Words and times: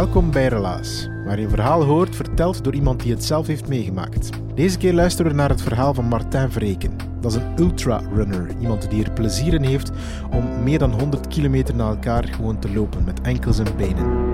Welkom 0.00 0.30
bij 0.30 0.46
Relaas, 0.46 1.08
waar 1.24 1.38
je 1.38 1.44
een 1.44 1.50
verhaal 1.50 1.84
hoort 1.84 2.16
verteld 2.16 2.64
door 2.64 2.74
iemand 2.74 3.02
die 3.02 3.12
het 3.12 3.24
zelf 3.24 3.46
heeft 3.46 3.68
meegemaakt. 3.68 4.30
Deze 4.54 4.78
keer 4.78 4.92
luisteren 4.92 5.30
we 5.30 5.36
naar 5.36 5.48
het 5.48 5.62
verhaal 5.62 5.94
van 5.94 6.04
Martijn 6.04 6.52
Vreken. 6.52 6.96
Dat 7.20 7.32
is 7.32 7.36
een 7.36 7.58
ultra-runner, 7.58 8.50
iemand 8.60 8.90
die 8.90 9.04
er 9.04 9.12
plezier 9.12 9.54
in 9.54 9.62
heeft 9.62 9.90
om 10.30 10.62
meer 10.62 10.78
dan 10.78 11.00
100 11.00 11.26
kilometer 11.26 11.74
na 11.74 11.88
elkaar 11.88 12.24
gewoon 12.24 12.58
te 12.58 12.72
lopen 12.72 13.04
met 13.04 13.20
enkels 13.20 13.58
en 13.58 13.76
benen. 13.76 14.28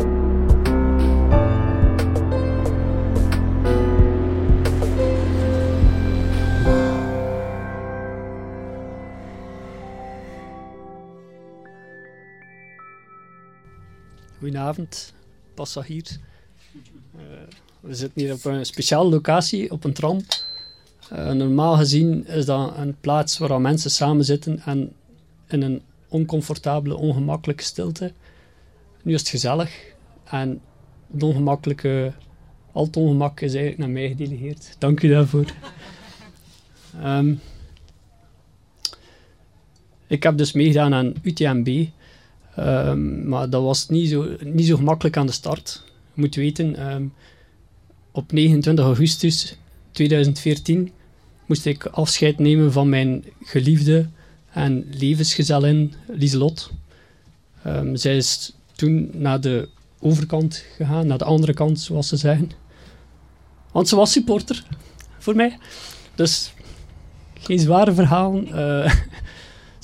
Goedenavond, 14.38 15.14
passagiers. 15.56 16.18
Uh, 17.16 17.22
we 17.80 17.94
zitten 17.94 18.22
hier 18.22 18.32
op 18.32 18.44
een 18.44 18.66
speciale 18.66 19.10
locatie, 19.10 19.70
op 19.70 19.84
een 19.84 19.92
tram. 19.92 20.20
Uh, 21.12 21.30
normaal 21.30 21.76
gezien 21.76 22.26
is 22.26 22.44
dat 22.44 22.76
een 22.76 22.96
plaats 23.00 23.38
waar 23.38 23.60
mensen 23.60 23.90
samen 23.90 24.24
zitten 24.24 24.60
en 24.64 24.92
in 25.48 25.62
een 25.62 25.82
oncomfortabele, 26.08 26.96
ongemakkelijke 26.96 27.62
stilte. 27.62 28.12
Nu 29.02 29.14
is 29.14 29.20
het 29.20 29.28
gezellig 29.28 29.94
en 30.24 30.60
het 31.12 31.22
ongemakkelijke, 31.22 32.12
al 32.72 32.84
het 32.84 32.96
ongemak 32.96 33.40
is 33.40 33.54
eigenlijk 33.54 33.78
naar 33.78 33.90
mij 33.90 34.08
gedelegeerd. 34.08 34.76
Dank 34.78 35.02
u 35.02 35.08
daarvoor. 35.08 35.44
Um, 37.04 37.40
ik 40.06 40.22
heb 40.22 40.36
dus 40.36 40.52
meegedaan 40.52 40.94
aan 40.94 41.12
UTMB. 41.22 41.86
Um, 42.58 43.28
maar 43.28 43.50
dat 43.50 43.62
was 43.62 43.88
niet 43.88 44.08
zo, 44.08 44.36
niet 44.40 44.66
zo 44.66 44.76
gemakkelijk 44.76 45.16
aan 45.16 45.26
de 45.26 45.32
start. 45.32 45.82
Je 46.14 46.20
moet 46.20 46.34
weten, 46.34 46.92
um, 46.92 47.12
op 48.10 48.32
29 48.32 48.84
augustus 48.84 49.56
2014 49.90 50.92
moest 51.46 51.66
ik 51.66 51.86
afscheid 51.86 52.38
nemen 52.38 52.72
van 52.72 52.88
mijn 52.88 53.24
geliefde 53.42 54.08
en 54.50 54.86
levensgezellin 54.90 55.94
Lieselot. 56.06 56.70
Um, 57.66 57.96
zij 57.96 58.16
is 58.16 58.52
toen 58.74 59.10
naar 59.12 59.40
de 59.40 59.68
overkant 59.98 60.64
gegaan, 60.76 61.06
naar 61.06 61.18
de 61.18 61.24
andere 61.24 61.54
kant, 61.54 61.80
zoals 61.80 62.08
ze 62.08 62.16
zeggen. 62.16 62.50
Want 63.72 63.88
ze 63.88 63.96
was 63.96 64.12
supporter 64.12 64.64
voor 65.18 65.36
mij. 65.36 65.58
Dus 66.14 66.52
geen 67.34 67.58
zware 67.58 67.94
verhalen. 67.94 68.48
Uh, 68.48 68.94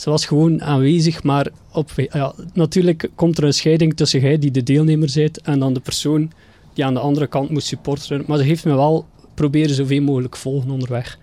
ze 0.02 0.10
was 0.10 0.26
gewoon 0.26 0.62
aanwezig, 0.62 1.22
maar 1.22 1.48
op, 1.72 1.90
ja, 1.96 2.34
natuurlijk 2.54 3.10
komt 3.14 3.38
er 3.38 3.44
een 3.44 3.52
scheiding 3.52 3.96
tussen 3.96 4.20
jij 4.20 4.38
die 4.38 4.50
de 4.50 4.62
deelnemer 4.62 5.10
bent 5.14 5.40
en 5.40 5.58
dan 5.58 5.74
de 5.74 5.80
persoon 5.80 6.32
die 6.74 6.84
aan 6.84 6.94
de 6.94 7.00
andere 7.00 7.26
kant 7.26 7.50
moet 7.50 7.62
supporteren. 7.62 8.24
Maar 8.26 8.38
ze 8.38 8.44
heeft 8.44 8.64
me 8.64 8.74
wel 8.74 9.06
proberen 9.34 9.74
zoveel 9.74 10.02
mogelijk 10.02 10.36
volgen 10.36 10.70
onderweg. 10.70 11.18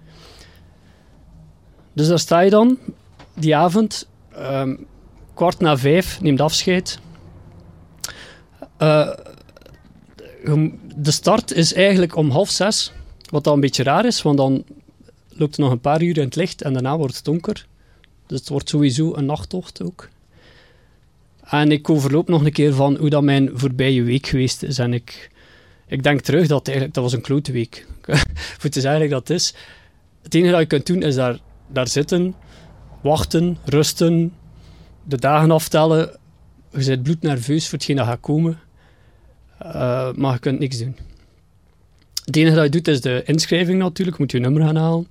Dus 1.94 2.08
daar 2.08 2.20
sta 2.20 2.40
je 2.40 2.50
dan, 2.50 2.78
die 3.34 3.56
avond, 3.56 4.08
um, 4.38 4.86
kwart 5.34 5.60
na 5.60 5.78
vijf, 5.78 6.22
neemt 6.22 6.42
afscheid. 6.42 7.00
Uh, 8.82 9.14
de 10.96 11.12
start 11.12 11.54
is 11.54 11.74
eigenlijk 11.74 12.16
om 12.16 12.30
half 12.30 12.50
zes, 12.50 12.92
wat 13.30 13.44
dan 13.44 13.54
een 13.54 13.60
beetje 13.60 13.84
raar 13.84 14.06
is, 14.06 14.22
want 14.22 14.38
dan 14.38 14.64
loopt 15.30 15.56
er 15.56 15.62
nog 15.62 15.72
een 15.72 15.80
paar 15.80 16.02
uur 16.02 16.18
in 16.18 16.26
het 16.26 16.36
licht 16.36 16.62
en 16.62 16.74
daarna 16.74 16.98
wordt 16.98 17.16
het 17.16 17.26
donker. 17.26 17.68
Dus 18.30 18.40
het 18.40 18.50
wordt 18.50 18.70
sowieso 18.70 19.16
een 19.16 19.26
nachttocht 19.26 19.82
ook. 19.84 20.10
En 21.44 21.72
ik 21.72 21.90
overloop 21.90 22.28
nog 22.28 22.46
een 22.46 22.52
keer 22.52 22.74
van 22.74 22.96
hoe 22.96 23.10
dat 23.10 23.24
mijn 23.24 23.50
voorbije 23.54 24.04
week 24.04 24.28
geweest 24.28 24.64
is. 24.64 24.80
En 24.80 24.94
ik, 24.94 25.32
ik 25.88 26.04
denk 26.04 26.22
terug 26.22 26.48
dat 26.48 26.66
eigenlijk, 26.68 26.96
dat 26.96 27.04
was 27.04 27.14
een 27.14 27.22
klote 27.22 27.52
week. 27.52 27.88
Voor 28.60 28.70
te 28.70 28.82
zeggen 28.82 29.10
dat 29.10 29.28
het 29.28 29.38
is. 29.38 29.54
Het 30.22 30.36
enige 30.36 30.52
dat 30.52 30.60
je 30.60 30.66
kunt 30.66 30.86
doen 30.86 31.02
is 31.02 31.16
daar, 31.16 31.40
daar 31.68 31.88
zitten, 31.88 32.36
wachten, 33.02 33.58
rusten, 33.66 34.34
de 35.04 35.18
dagen 35.18 35.52
aftellen. 35.52 36.18
Je 36.72 36.86
bent 36.86 37.04
bloednerveus 37.04 37.64
voor 37.64 37.78
hetgeen 37.78 37.96
dat 37.96 38.06
gaat 38.06 38.20
komen. 38.20 38.60
Uh, 39.64 40.14
maar 40.14 40.34
je 40.34 40.40
kunt 40.40 40.60
niks 40.60 40.78
doen. 40.78 40.96
Het 42.26 42.36
enige 42.36 42.56
dat 42.56 42.64
je 42.64 42.70
doet 42.70 42.88
is 42.88 43.02
de 43.02 43.24
inschrijving 43.26 43.80
natuurlijk. 43.80 44.18
Je 44.18 44.24
moet 44.24 44.32
je 44.32 44.40
nummer 44.40 44.64
gaan 44.64 44.76
halen. 44.76 45.08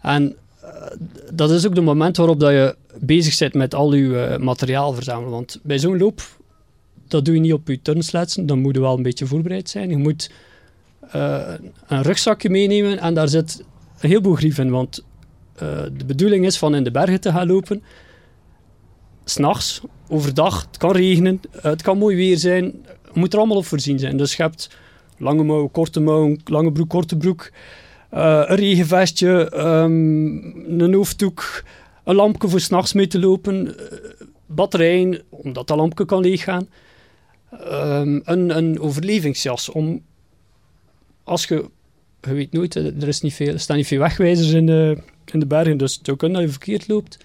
En 0.00 0.36
dat 1.32 1.50
is 1.50 1.66
ook 1.66 1.74
de 1.74 1.80
moment 1.80 2.16
waarop 2.16 2.40
dat 2.40 2.50
je 2.50 2.76
bezig 3.00 3.38
bent 3.38 3.54
met 3.54 3.74
al 3.74 3.94
je 3.94 4.02
uh, 4.02 4.36
materiaal 4.36 4.92
verzamelen. 4.92 5.30
Want 5.30 5.60
bij 5.62 5.78
zo'n 5.78 5.98
loop, 5.98 6.22
dat 7.08 7.24
doe 7.24 7.34
je 7.34 7.40
niet 7.40 7.52
op 7.52 7.68
je 7.68 7.82
turnsletsen, 7.82 8.46
dan 8.46 8.58
moet 8.58 8.74
je 8.74 8.80
wel 8.80 8.96
een 8.96 9.02
beetje 9.02 9.26
voorbereid 9.26 9.68
zijn. 9.68 9.90
Je 9.90 9.96
moet 9.96 10.30
uh, 11.14 11.54
een 11.86 12.02
rugzakje 12.02 12.50
meenemen 12.50 12.98
en 12.98 13.14
daar 13.14 13.28
zit 13.28 13.64
een 14.00 14.08
heleboel 14.08 14.34
grief 14.34 14.58
in. 14.58 14.70
Want 14.70 15.04
de 15.96 16.04
bedoeling 16.06 16.46
is 16.46 16.58
van 16.58 16.74
in 16.74 16.84
de 16.84 16.90
bergen 16.90 17.20
te 17.20 17.30
gaan 17.30 17.46
lopen. 17.46 17.82
S'nachts, 19.24 19.80
overdag, 20.08 20.66
het 20.66 20.76
kan 20.76 20.92
regenen, 20.92 21.40
het 21.50 21.82
kan 21.82 21.98
mooi 21.98 22.16
weer 22.16 22.38
zijn. 22.38 22.64
Je 23.12 23.20
moet 23.20 23.32
er 23.32 23.38
allemaal 23.38 23.56
op 23.56 23.66
voorzien 23.66 23.98
zijn. 23.98 24.16
Dus 24.16 24.36
je 24.36 24.42
hebt 24.42 24.70
lange 25.18 25.44
mouw, 25.44 25.66
korte 25.66 26.00
mouw, 26.00 26.36
lange 26.44 26.72
broek, 26.72 26.88
korte 26.88 27.16
broek. 27.16 27.50
Uh, 28.14 28.42
een 28.46 28.56
regenvestje, 28.56 29.52
um, 29.56 30.80
een 30.80 30.94
hoofddoek, 30.94 31.64
een 32.04 32.14
lampje 32.14 32.48
voor 32.48 32.60
s'nachts 32.60 32.92
mee 32.92 33.06
te 33.06 33.18
lopen, 33.18 33.66
uh, 33.66 33.74
batterijen, 34.46 35.22
omdat 35.28 35.66
dat 35.66 35.76
lampje 35.76 36.04
kan 36.04 36.20
leeggaan, 36.20 36.68
um, 37.52 38.20
een, 38.24 38.56
een 38.56 38.80
overlevingsjas 38.80 39.68
om, 39.68 40.02
als 41.24 41.44
je, 41.44 41.64
je 42.20 42.34
weet 42.34 42.52
nooit, 42.52 42.74
er, 42.74 43.08
is 43.08 43.20
niet 43.20 43.34
veel, 43.34 43.52
er 43.52 43.60
staan 43.60 43.76
niet 43.76 43.86
veel 43.86 43.98
wegwijzers 43.98 44.50
in 44.50 44.66
de, 44.66 44.98
in 45.24 45.40
de 45.40 45.46
bergen, 45.46 45.76
dus 45.76 45.94
het 45.94 46.06
zou 46.06 46.16
kunnen 46.16 46.36
dat 46.40 46.46
je 46.46 46.56
verkeerd 46.56 46.88
loopt. 46.88 47.18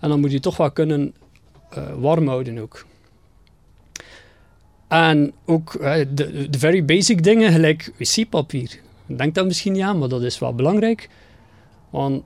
En 0.00 0.08
dan 0.08 0.20
moet 0.20 0.32
je 0.32 0.40
toch 0.40 0.56
wel 0.56 0.70
kunnen 0.70 1.14
uh, 1.78 1.84
warm 1.98 2.28
houden 2.28 2.58
ook. 2.58 2.86
En 4.88 5.32
ook 5.44 5.72
de, 6.14 6.46
de 6.50 6.58
very 6.58 6.84
basic 6.84 7.22
dingen, 7.22 7.52
gelijk 7.52 7.92
wc-papier 7.98 8.82
denk 9.06 9.34
dat 9.34 9.46
misschien 9.46 9.72
niet 9.72 9.82
aan, 9.82 9.98
maar 9.98 10.08
dat 10.08 10.22
is 10.22 10.38
wel 10.38 10.54
belangrijk. 10.54 11.08
Want 11.90 12.22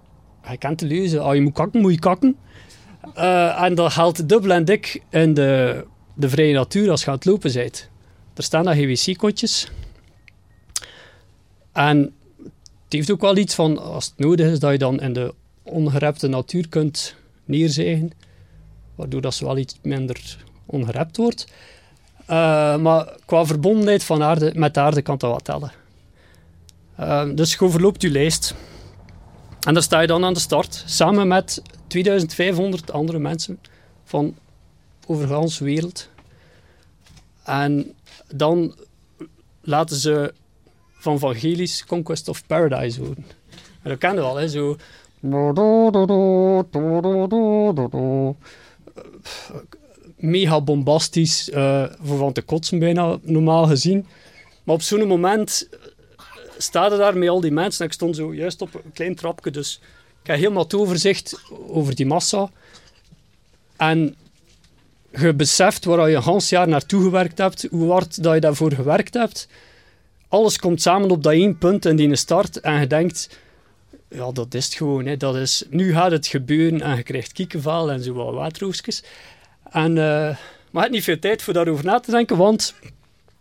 je 0.51 0.57
kent 0.57 0.79
te 0.79 0.87
lezen, 0.87 1.23
als 1.23 1.35
je 1.35 1.41
moet 1.41 1.53
kakken, 1.53 1.81
moet 1.81 1.93
je 1.93 1.99
kakken. 1.99 2.37
Uh, 3.17 3.63
en 3.63 3.75
dat 3.75 3.93
geldt 3.93 4.29
dubbel 4.29 4.51
en 4.51 4.65
dik 4.65 5.03
in 5.11 5.35
de, 5.35 5.85
de 6.15 6.29
vrije 6.29 6.55
natuur 6.55 6.91
als 6.91 7.01
je 7.01 7.07
aan 7.07 7.15
het 7.15 7.25
lopen 7.25 7.53
bent. 7.53 7.89
Er 8.35 8.43
staan 8.43 8.65
daar 8.65 8.75
GWC-kotjes. 8.75 9.71
En 11.73 11.99
het 12.85 12.93
heeft 12.93 13.11
ook 13.11 13.21
wel 13.21 13.37
iets 13.37 13.55
van, 13.55 13.79
als 13.79 14.07
het 14.07 14.19
nodig 14.19 14.51
is, 14.51 14.59
dat 14.59 14.73
je 14.73 14.79
dan 14.79 15.01
in 15.01 15.13
de 15.13 15.35
ongerepte 15.63 16.29
natuur 16.29 16.69
kunt 16.69 17.15
neerzeigen. 17.45 18.11
Waardoor 18.95 19.21
dat 19.21 19.35
ze 19.35 19.45
wel 19.45 19.59
iets 19.59 19.79
minder 19.83 20.37
ongerept 20.67 21.17
wordt. 21.17 21.47
Uh, 22.31 22.77
maar 22.77 23.17
qua 23.25 23.47
verbondenheid 23.47 24.05
van 24.05 24.23
aarde, 24.23 24.53
met 24.55 24.75
de 24.75 24.81
aarde 24.81 25.03
kan 25.03 25.19
dat 25.19 25.31
wat 25.31 25.45
tellen. 25.45 25.73
Uh, 27.01 27.25
dus 27.35 27.53
je 27.53 27.61
overloopt 27.61 28.03
je 28.03 28.11
lijst. 28.11 28.55
En 29.61 29.75
dan 29.75 29.83
sta 29.83 30.01
je 30.01 30.07
dan 30.07 30.25
aan 30.25 30.35
de 30.35 30.41
start, 30.41 30.83
samen 30.87 31.29
met 31.29 31.63
2500 31.87 32.93
andere 32.93 33.19
mensen 33.19 33.61
van 34.05 34.37
over 35.07 35.29
de 35.29 35.65
wereld. 35.65 36.09
En 37.45 37.95
dan 38.35 38.75
laten 39.61 39.97
ze 39.97 40.35
van 40.93 41.19
Vangelis 41.19 41.85
Conquest 41.87 42.29
of 42.29 42.47
Paradise 42.47 43.01
horen. 43.01 43.27
En 43.83 43.91
dat 43.91 43.99
kennen 43.99 44.23
we 44.23 44.29
al, 44.29 44.37
hè, 44.37 44.49
zo... 44.49 44.77
Mega 50.17 50.61
bombastisch, 50.61 51.51
voor 52.01 52.19
van 52.19 52.33
te 52.33 52.43
kotsen 52.43 52.79
bijna, 52.79 53.19
normaal 53.23 53.67
gezien. 53.67 54.07
Maar 54.65 54.75
op 54.75 54.83
zo'n 54.83 55.07
moment 55.07 55.69
staat 56.59 56.93
er 56.93 56.99
daar 56.99 57.17
met 57.17 57.29
al 57.29 57.41
die 57.41 57.53
mensen. 57.53 57.81
En 57.81 57.87
ik 57.87 57.93
stond 57.93 58.17
zo 58.17 58.35
juist 58.35 58.63
op 58.63 58.75
een 58.75 58.93
klein 58.93 59.15
trapje, 59.15 59.51
dus 59.51 59.81
ik 60.23 60.27
heb 60.27 60.37
helemaal 60.37 60.63
het 60.63 60.75
overzicht 60.75 61.43
over 61.69 61.95
die 61.95 62.07
massa. 62.07 62.51
En 63.77 64.17
je 65.11 65.35
beseft 65.35 65.85
waar 65.85 66.11
je 66.11 66.17
een 66.17 66.23
half 66.23 66.49
jaar 66.49 66.69
naartoe 66.69 67.03
gewerkt 67.03 67.39
hebt, 67.39 67.67
hoe 67.71 67.91
hard 67.91 68.23
dat 68.23 68.35
je 68.35 68.41
daarvoor 68.41 68.73
gewerkt 68.73 69.15
hebt. 69.15 69.49
Alles 70.29 70.59
komt 70.59 70.83
samen 70.83 71.11
op 71.11 71.23
dat 71.23 71.33
één 71.33 71.59
punt 71.59 71.85
in 71.85 71.97
die 71.97 72.17
start 72.17 72.61
en 72.61 72.81
je 72.81 72.87
denkt, 72.87 73.39
ja, 74.09 74.33
dat 74.33 74.55
is 74.55 74.65
het 74.65 74.75
gewoon. 74.75 75.07
Hè. 75.07 75.17
Dat 75.17 75.37
is, 75.37 75.65
nu 75.71 75.93
gaat 75.93 76.11
het 76.11 76.27
gebeuren 76.27 76.81
en 76.81 76.97
je 76.97 77.03
krijgt 77.03 77.33
kiekenval 77.33 77.91
en 77.91 78.03
zo 78.03 78.13
wat 78.13 78.35
waterroosjes. 78.35 79.03
En, 79.71 79.91
uh, 79.91 79.97
maar 79.97 80.37
je 80.73 80.79
hebt 80.79 80.91
niet 80.91 81.05
veel 81.05 81.19
tijd 81.19 81.43
voor 81.43 81.53
daarover 81.53 81.85
na 81.85 82.01
te 82.01 82.11
denken, 82.11 82.37
want 82.37 82.75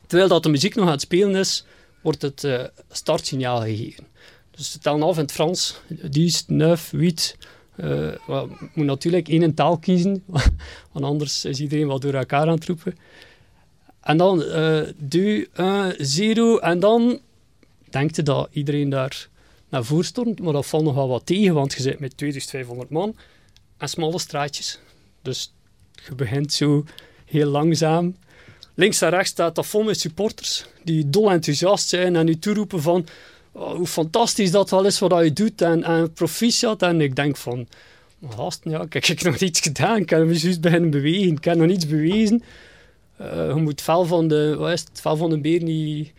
terwijl 0.08 0.30
dat 0.30 0.44
de 0.44 0.50
muziek 0.50 0.76
nog 0.76 0.86
aan 0.86 0.92
het 0.92 1.02
spelen 1.02 1.36
is, 1.36 1.66
wordt 2.08 2.22
het 2.22 2.44
uh, 2.44 2.64
startsignaal 2.92 3.62
gegeven. 3.62 4.08
Dus 4.52 4.72
ze 4.72 4.80
tellen 4.80 5.02
af 5.02 5.16
in 5.16 5.22
het 5.22 5.32
Frans. 5.32 5.82
10, 6.12 6.32
9, 6.48 7.08
8. 7.08 7.38
Uh, 7.76 8.12
well, 8.28 8.48
moet 8.74 8.86
natuurlijk 8.86 9.28
één 9.28 9.54
taal 9.54 9.78
kiezen, 9.78 10.24
want 10.92 11.06
anders 11.06 11.46
is 11.46 11.60
iedereen 11.60 11.88
wat 11.88 12.02
door 12.02 12.14
elkaar 12.14 12.42
aan 12.42 12.56
het 12.56 12.66
roepen. 12.66 12.96
En 14.02 14.18
dan 14.18 14.42
uh, 14.42 14.82
2, 15.10 15.50
1, 15.54 16.36
0. 16.36 16.62
En 16.62 16.80
dan 16.80 17.20
denkt 17.90 18.16
je 18.16 18.24
dat 18.24 18.50
iedereen 18.52 18.90
daar 18.90 19.28
naar 19.70 19.84
voren 19.84 20.06
stormt, 20.06 20.42
maar 20.42 20.54
dat 20.54 20.66
valt 20.66 20.84
nogal 20.84 21.08
wat 21.08 21.26
tegen, 21.26 21.54
want 21.54 21.74
je 21.74 21.82
zit 21.82 22.00
met 22.00 22.18
2500 22.18 22.90
man 22.90 23.16
en 23.78 23.90
smalle 23.90 24.20
straatjes. 24.20 24.80
Dus 25.22 25.54
je 26.08 26.16
begint 26.16 26.54
zo 26.54 26.84
heel 27.26 27.50
langzaam. 27.50 28.16
Links 28.80 29.02
en 29.02 29.10
rechts 29.10 29.30
staat 29.30 29.56
dat 29.56 29.66
vol 29.66 29.84
met 29.84 30.00
supporters 30.00 30.66
die 30.84 31.10
dol 31.10 31.32
enthousiast 31.32 31.90
zijn 31.90 32.16
en 32.16 32.28
u 32.28 32.40
toeroepen 32.40 32.82
van 32.82 33.06
oh, 33.52 33.76
hoe 33.76 33.88
fantastisch 33.88 34.52
dat 34.52 34.70
wel 34.70 34.86
is 34.86 35.00
wat 35.00 35.24
je 35.24 35.34
doet 35.34 35.62
en, 35.62 35.84
en 35.84 36.14
proficiat. 36.14 36.82
En 36.82 37.02
ik 37.02 37.16
denk 37.16 37.38
van, 37.38 37.68
gasten, 38.30 38.72
ja, 38.72 38.86
ik 38.90 39.06
heb 39.06 39.22
nog 39.22 39.38
iets 39.38 39.60
gedaan, 39.60 39.98
ik 39.98 40.10
heb 40.10 40.26
me 40.26 40.40
juist 40.40 40.62
beginnen 40.62 40.90
bewegen, 40.90 41.36
ik 41.36 41.44
heb 41.44 41.58
nog 41.58 41.68
niets 41.68 41.88
bewezen. 41.88 42.44
Uh, 43.22 43.48
je 43.48 43.62
moet 43.62 43.82
vel 43.82 44.06
van 44.06 44.28
de, 44.28 44.56
wat 44.58 44.72
is 44.72 44.80
het, 44.80 45.02
vel 45.02 45.16
van 45.16 45.30
de 45.30 45.40
beer 45.40 45.64
niet 45.64 46.12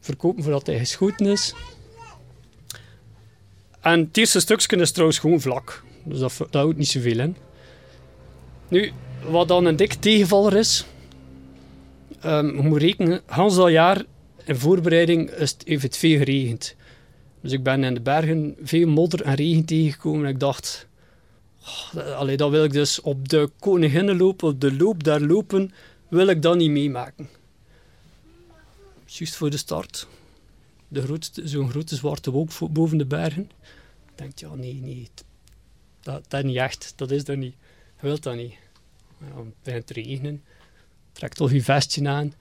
verkopen 0.00 0.42
voordat 0.42 0.66
hij 0.66 0.78
geschoten 0.78 1.26
is. 1.26 1.54
En 3.80 4.00
het 4.00 4.16
eerste 4.16 4.40
stukje 4.40 4.76
is 4.76 4.90
trouwens 4.90 5.18
gewoon 5.18 5.40
vlak. 5.40 5.84
Dus 6.04 6.18
dat, 6.18 6.36
dat 6.38 6.62
houdt 6.62 6.78
niet 6.78 6.88
zoveel 6.88 7.18
in. 7.18 7.36
Nu, 8.68 8.92
wat 9.28 9.48
dan 9.48 9.64
een 9.64 9.76
dik 9.76 9.92
tegenvaller 9.92 10.56
is, 10.56 10.84
um, 12.24 12.56
je 12.56 12.62
moet 12.62 12.80
rekenen, 12.80 13.20
Hans 13.26 13.54
dat 13.56 13.70
jaar 13.70 14.04
in 14.44 14.56
voorbereiding 14.56 15.30
is 15.30 15.50
het, 15.50 15.62
heeft 15.66 15.82
het 15.82 15.96
veel 15.96 16.18
geregend. 16.18 16.76
Dus 17.40 17.52
ik 17.52 17.62
ben 17.62 17.84
in 17.84 17.94
de 17.94 18.00
bergen 18.00 18.56
veel 18.62 18.88
modder 18.88 19.22
en 19.22 19.34
regen 19.34 19.64
tegengekomen 19.64 20.24
en 20.24 20.30
ik 20.30 20.40
dacht, 20.40 20.86
oh, 21.94 22.36
dat 22.36 22.50
wil 22.50 22.64
ik 22.64 22.72
dus 22.72 23.00
op 23.00 23.28
de 23.28 23.50
koninginnenloop, 23.58 24.42
op 24.42 24.60
de 24.60 24.76
loop 24.76 25.04
daar 25.04 25.20
lopen, 25.20 25.72
wil 26.08 26.26
ik 26.26 26.42
dat 26.42 26.56
niet 26.56 26.70
meemaken. 26.70 27.28
Juist 29.06 29.34
voor 29.34 29.50
de 29.50 29.56
start, 29.56 30.06
de 30.88 31.18
zo'n 31.44 31.70
grote 31.70 31.96
zwarte 31.96 32.30
wolk 32.30 32.50
boven 32.70 32.98
de 32.98 33.06
bergen. 33.06 33.50
Ik 34.06 34.18
denk, 34.18 34.38
ja, 34.38 34.54
nee, 34.54 34.74
nee, 34.74 35.08
dat, 36.00 36.24
dat 36.28 36.44
niet 36.44 36.56
echt, 36.56 36.92
dat 36.96 37.10
is 37.10 37.24
dat 37.24 37.36
niet. 37.36 37.54
Je 38.00 38.06
wilt 38.06 38.22
dat 38.22 38.34
niet. 38.34 38.54
Ja, 39.18 39.36
het 39.36 39.54
begint 39.62 39.86
te 39.86 39.92
regenen, 39.92 40.42
trekt 41.12 41.36
toch 41.36 41.52
je 41.52 41.62
vestje 41.62 42.08
aan. 42.08 42.34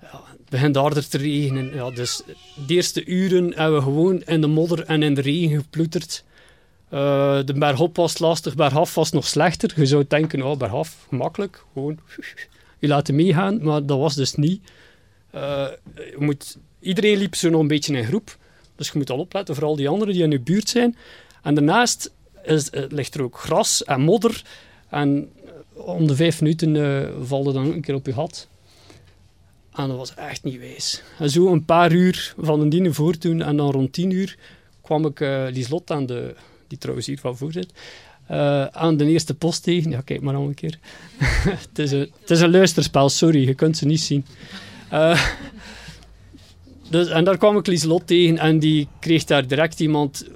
Het 0.00 0.48
begint 0.48 0.76
harder 0.76 1.08
te 1.08 1.18
regenen. 1.18 1.74
Ja, 1.74 1.90
dus 1.90 2.22
de 2.66 2.74
eerste 2.74 3.04
uren 3.04 3.54
hebben 3.54 3.78
we 3.78 3.82
gewoon 3.84 4.22
in 4.22 4.40
de 4.40 4.46
modder 4.46 4.84
en 4.84 5.02
in 5.02 5.14
de 5.14 5.20
regen 5.20 5.56
geploeterd. 5.60 6.24
Uh, 6.90 7.40
de 7.44 7.52
bergop 7.52 7.96
was 7.96 8.18
lastig, 8.18 8.54
bergaf 8.54 8.94
was 8.94 9.10
nog 9.10 9.26
slechter. 9.26 9.72
Je 9.76 9.86
zou 9.86 10.04
denken, 10.08 10.42
oh, 10.42 10.56
bergaf, 10.56 11.06
gemakkelijk, 11.08 11.64
gewoon 11.72 11.98
je 12.78 12.88
laten 12.88 13.14
meegaan, 13.14 13.62
maar 13.62 13.86
dat 13.86 13.98
was 13.98 14.14
dus 14.14 14.34
niet. 14.34 14.62
Uh, 15.34 15.66
je 15.94 16.16
moet, 16.18 16.58
iedereen 16.80 17.18
liep 17.18 17.34
zo 17.34 17.50
nog 17.50 17.60
een 17.60 17.66
beetje 17.66 17.96
in 17.96 18.04
groep, 18.04 18.36
dus 18.76 18.86
je 18.86 18.98
moet 18.98 19.10
al 19.10 19.18
opletten, 19.18 19.54
vooral 19.54 19.76
die 19.76 19.88
anderen 19.88 20.14
die 20.14 20.22
in 20.22 20.30
je 20.30 20.40
buurt 20.40 20.68
zijn. 20.68 20.96
En 21.42 21.54
daarnaast 21.54 22.12
is, 22.44 22.68
ligt 22.88 23.14
er 23.14 23.22
ook 23.22 23.38
gras 23.38 23.84
en 23.84 24.00
modder. 24.00 24.42
En 24.88 25.32
om 25.74 26.06
de 26.06 26.16
vijf 26.16 26.40
minuten 26.40 26.74
uh, 26.74 27.08
valde 27.22 27.52
dan 27.52 27.72
een 27.72 27.80
keer 27.80 27.94
op 27.94 28.06
je 28.06 28.12
gat. 28.12 28.48
En 29.72 29.88
dat 29.88 29.96
was 29.96 30.14
echt 30.14 30.44
niet 30.44 30.58
wijs. 30.58 31.02
En 31.18 31.30
zo 31.30 31.52
een 31.52 31.64
paar 31.64 31.92
uur 31.92 32.34
van 32.38 32.60
een 32.60 32.68
diner 32.68 32.94
voor 32.94 33.18
toen 33.18 33.42
en 33.42 33.56
dan 33.56 33.70
rond 33.70 33.92
tien 33.92 34.10
uur 34.10 34.38
kwam 34.80 35.06
ik 35.06 35.20
uh, 35.20 35.44
Lieslot 35.50 35.90
aan 35.90 36.06
de, 36.06 36.34
die 36.68 36.78
trouwens 36.78 37.06
hier 37.06 37.18
van 37.18 37.36
voor 37.36 37.52
zit, 37.52 37.72
uh, 38.30 38.64
aan 38.64 38.96
de 38.96 39.06
eerste 39.06 39.34
post 39.34 39.62
tegen. 39.62 39.90
Ja, 39.90 40.00
kijk 40.00 40.20
maar 40.20 40.34
al 40.34 40.46
een 40.46 40.54
keer. 40.54 40.78
het, 41.68 41.78
is 41.78 41.90
een, 41.90 42.10
het 42.20 42.30
is 42.30 42.40
een 42.40 42.50
luisterspel, 42.50 43.08
sorry, 43.08 43.46
je 43.46 43.54
kunt 43.54 43.76
ze 43.76 43.86
niet 43.86 44.00
zien. 44.00 44.26
Dus, 46.90 47.08
en 47.08 47.24
daar 47.24 47.38
kwam 47.38 47.56
ik 47.56 47.66
Lieslot 47.66 48.06
tegen 48.06 48.38
en 48.38 48.58
die 48.58 48.88
kreeg 48.98 49.24
daar 49.24 49.46
direct 49.46 49.80
iemand 49.80 50.26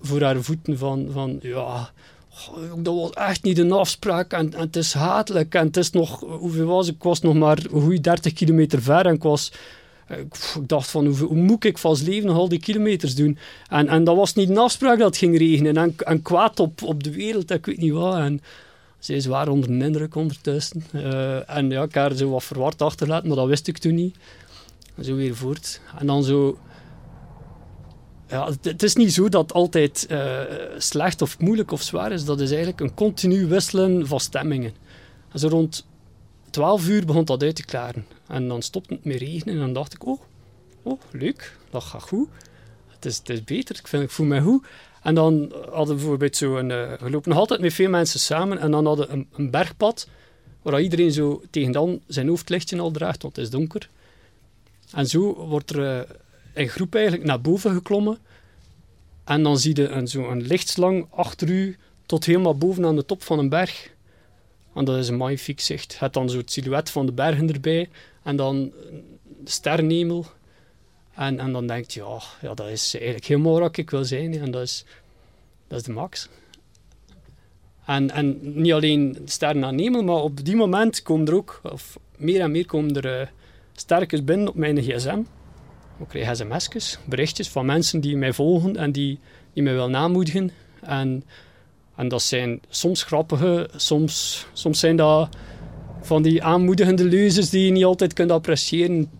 voor 0.00 0.22
haar 0.22 0.42
voeten 0.42 0.78
van, 0.78 1.08
van 1.12 1.38
ja, 1.42 1.92
dat 2.76 2.94
was 2.94 3.10
echt 3.10 3.42
niet 3.42 3.58
een 3.58 3.72
afspraak 3.72 4.32
en, 4.32 4.54
en, 4.54 4.60
het 4.60 4.76
is 4.76 4.92
hatelijk 4.92 5.54
en 5.54 5.66
het 5.66 5.76
is 5.76 5.90
nog, 5.90 6.20
hoeveel 6.20 6.66
was 6.66 6.88
ik? 6.88 7.02
Was 7.02 7.20
nog 7.20 7.34
maar 7.34 7.58
goede 7.70 8.00
30 8.00 8.32
kilometer 8.32 8.82
ver 8.82 9.06
en 9.06 9.14
ik 9.14 9.22
was 9.22 9.52
ik 10.18 10.68
dacht 10.68 10.90
van, 10.90 11.06
hoe, 11.06 11.16
hoe, 11.16 11.36
moet 11.36 11.64
ik 11.64 11.78
vast 11.78 12.06
leven 12.06 12.26
nog 12.26 12.36
al 12.36 12.48
die 12.48 12.60
kilometers 12.60 13.14
doen? 13.14 13.38
En, 13.68 13.88
en 13.88 14.04
dat 14.04 14.16
was 14.16 14.34
niet 14.34 14.48
een 14.48 14.58
afspraak 14.58 14.98
dat 14.98 15.06
het 15.06 15.16
ging 15.16 15.38
regenen. 15.38 15.76
En, 15.76 15.94
en 15.98 16.22
kwaad 16.22 16.60
op, 16.60 16.82
op 16.82 17.02
de 17.02 17.10
wereld, 17.10 17.50
ik 17.50 17.66
weet 17.66 17.78
niet 17.78 17.92
wat. 17.92 18.16
En 18.16 18.40
zij 18.98 19.16
is 19.16 19.26
waar 19.26 19.48
onder 19.48 19.78
de 19.78 19.84
indruk 19.84 20.14
ondertussen. 20.14 20.84
Uh, 20.94 21.50
en 21.50 21.70
ja, 21.70 21.82
ik 21.82 21.94
had 21.94 22.18
zo 22.18 22.30
wat 22.30 22.44
verward 22.44 22.82
achterlaten, 22.82 23.28
maar 23.28 23.36
dat 23.36 23.46
wist 23.46 23.68
ik 23.68 23.78
toen 23.78 23.94
niet. 23.94 24.16
Zo 25.00 25.14
weer 25.14 25.36
voort. 25.36 25.80
En 25.98 26.06
dan 26.06 26.24
zo... 26.24 26.58
Ja, 28.32 28.50
het, 28.62 28.82
is 28.82 28.94
niet 28.94 29.12
zo 29.12 29.28
dat 29.28 29.42
het 29.42 29.52
altijd 29.52 30.06
uh, 30.10 30.40
slecht 30.78 31.22
of 31.22 31.38
moeilijk 31.38 31.70
of 31.70 31.82
zwaar 31.82 32.12
is. 32.12 32.24
Dat 32.24 32.40
is 32.40 32.48
eigenlijk 32.48 32.80
een 32.80 32.94
continu 32.94 33.46
wisselen 33.46 34.06
van 34.06 34.20
stemmingen. 34.20 34.74
En 35.32 35.38
zo 35.38 35.48
rond 35.48 35.86
12 36.50 36.88
uur 36.88 37.06
begon 37.06 37.24
dat 37.24 37.42
uit 37.42 37.56
te 37.56 37.64
klaren. 37.64 38.06
En 38.26 38.48
dan 38.48 38.62
stopte 38.62 38.94
het 38.94 39.04
met 39.04 39.16
regenen 39.16 39.54
en 39.54 39.60
dan 39.60 39.72
dacht 39.72 39.94
ik, 39.94 40.06
oh, 40.06 40.20
oh 40.82 41.00
leuk, 41.10 41.56
dat 41.70 41.82
gaat 41.82 42.02
goed. 42.02 42.28
Het 42.86 43.04
is, 43.04 43.18
het 43.18 43.28
is 43.28 43.44
beter, 43.44 43.76
ik, 43.78 43.86
vind, 43.86 44.02
ik 44.02 44.10
voel 44.10 44.26
me 44.26 44.40
goed. 44.40 44.66
En 45.02 45.14
dan 45.14 45.52
hadden 45.70 45.94
we 45.94 46.00
bijvoorbeeld 46.00 46.36
zo 46.36 46.56
een... 46.56 46.70
Uh, 46.70 46.92
we 46.92 47.10
lopen 47.10 47.30
nog 47.30 47.38
altijd 47.38 47.60
met 47.60 47.72
veel 47.72 47.90
mensen 47.90 48.20
samen 48.20 48.58
en 48.58 48.70
dan 48.70 48.86
hadden 48.86 49.06
we 49.06 49.12
een, 49.12 49.28
een 49.32 49.50
bergpad 49.50 50.08
waar 50.62 50.80
iedereen 50.80 51.12
zo 51.12 51.42
tegen 51.50 51.72
dan 51.72 52.00
zijn 52.06 52.28
hoofdlichtje 52.28 52.80
al 52.80 52.90
draagt, 52.90 53.22
want 53.22 53.36
het 53.36 53.44
is 53.44 53.50
donker. 53.50 53.88
En 54.92 55.06
zo 55.06 55.34
wordt 55.34 55.70
er 55.70 55.78
uh, 55.78 56.00
in 56.52 56.68
groep 56.68 56.94
eigenlijk 56.94 57.24
naar 57.24 57.40
boven 57.40 57.72
geklommen. 57.72 58.18
En 59.24 59.42
dan 59.42 59.58
zie 59.58 59.76
je 59.76 59.88
een, 59.88 60.08
zo 60.08 60.30
een 60.30 60.42
lichtslang 60.42 61.06
achter 61.10 61.48
u 61.48 61.76
tot 62.06 62.24
helemaal 62.24 62.56
boven 62.56 62.84
aan 62.84 62.96
de 62.96 63.06
top 63.06 63.22
van 63.22 63.38
een 63.38 63.48
berg. 63.48 63.90
En 64.74 64.84
dat 64.84 64.96
is 64.96 65.08
een 65.08 65.16
magnifiek 65.16 65.60
zicht. 65.60 65.92
Je 65.92 65.98
hebt 65.98 66.14
dan 66.14 66.30
zo 66.30 66.38
het 66.38 66.52
silhouet 66.52 66.90
van 66.90 67.06
de 67.06 67.12
bergen 67.12 67.52
erbij. 67.52 67.88
En 68.22 68.36
dan 68.36 68.72
sterrenhemel. 69.44 70.26
En, 71.14 71.38
en 71.38 71.52
dan 71.52 71.66
denk 71.66 71.90
je, 71.90 72.00
ja, 72.00 72.20
ja, 72.40 72.54
dat 72.54 72.68
is 72.68 72.94
eigenlijk 72.94 73.24
helemaal 73.24 73.60
waar 73.60 73.78
ik 73.78 73.90
wil 73.90 74.04
zijn. 74.04 74.38
En 74.40 74.50
dat 74.50 74.62
is, 74.62 74.84
dat 75.68 75.78
is 75.78 75.84
de 75.84 75.92
max. 75.92 76.28
En, 77.86 78.10
en 78.10 78.38
niet 78.62 78.72
alleen 78.72 79.18
sterren 79.24 79.64
aan 79.64 79.78
hemel, 79.78 80.02
maar 80.02 80.22
op 80.22 80.44
die 80.44 80.56
moment 80.56 81.02
komen 81.02 81.26
er 81.26 81.34
ook, 81.34 81.60
of 81.62 81.98
meer 82.16 82.40
en 82.40 82.50
meer 82.50 82.66
komen 82.66 83.02
er 83.02 83.20
uh, 83.20 83.26
sterkers 83.72 84.24
binnen 84.24 84.48
op 84.48 84.54
mijn 84.54 84.82
gsm. 84.82 85.22
Ik 86.02 86.08
krijg 86.08 86.36
sms'jes, 86.36 86.98
berichtjes 87.04 87.48
van 87.48 87.66
mensen 87.66 88.00
die 88.00 88.16
mij 88.16 88.32
volgen 88.32 88.76
en 88.76 88.92
die, 88.92 89.18
die 89.52 89.62
mij 89.62 89.72
willen 89.72 89.96
aanmoedigen. 89.96 90.50
En 90.80 91.24
en 91.96 92.08
dat 92.08 92.22
zijn 92.22 92.60
soms 92.68 93.02
grappige, 93.02 93.68
soms, 93.76 94.46
soms 94.52 94.78
zijn 94.78 94.96
dat 94.96 95.28
van 96.00 96.22
die 96.22 96.42
aanmoedigende 96.42 97.04
leuzes 97.04 97.50
die 97.50 97.64
je 97.64 97.70
niet 97.70 97.84
altijd 97.84 98.12
kunt 98.12 98.30
appreciëren. 98.30 99.10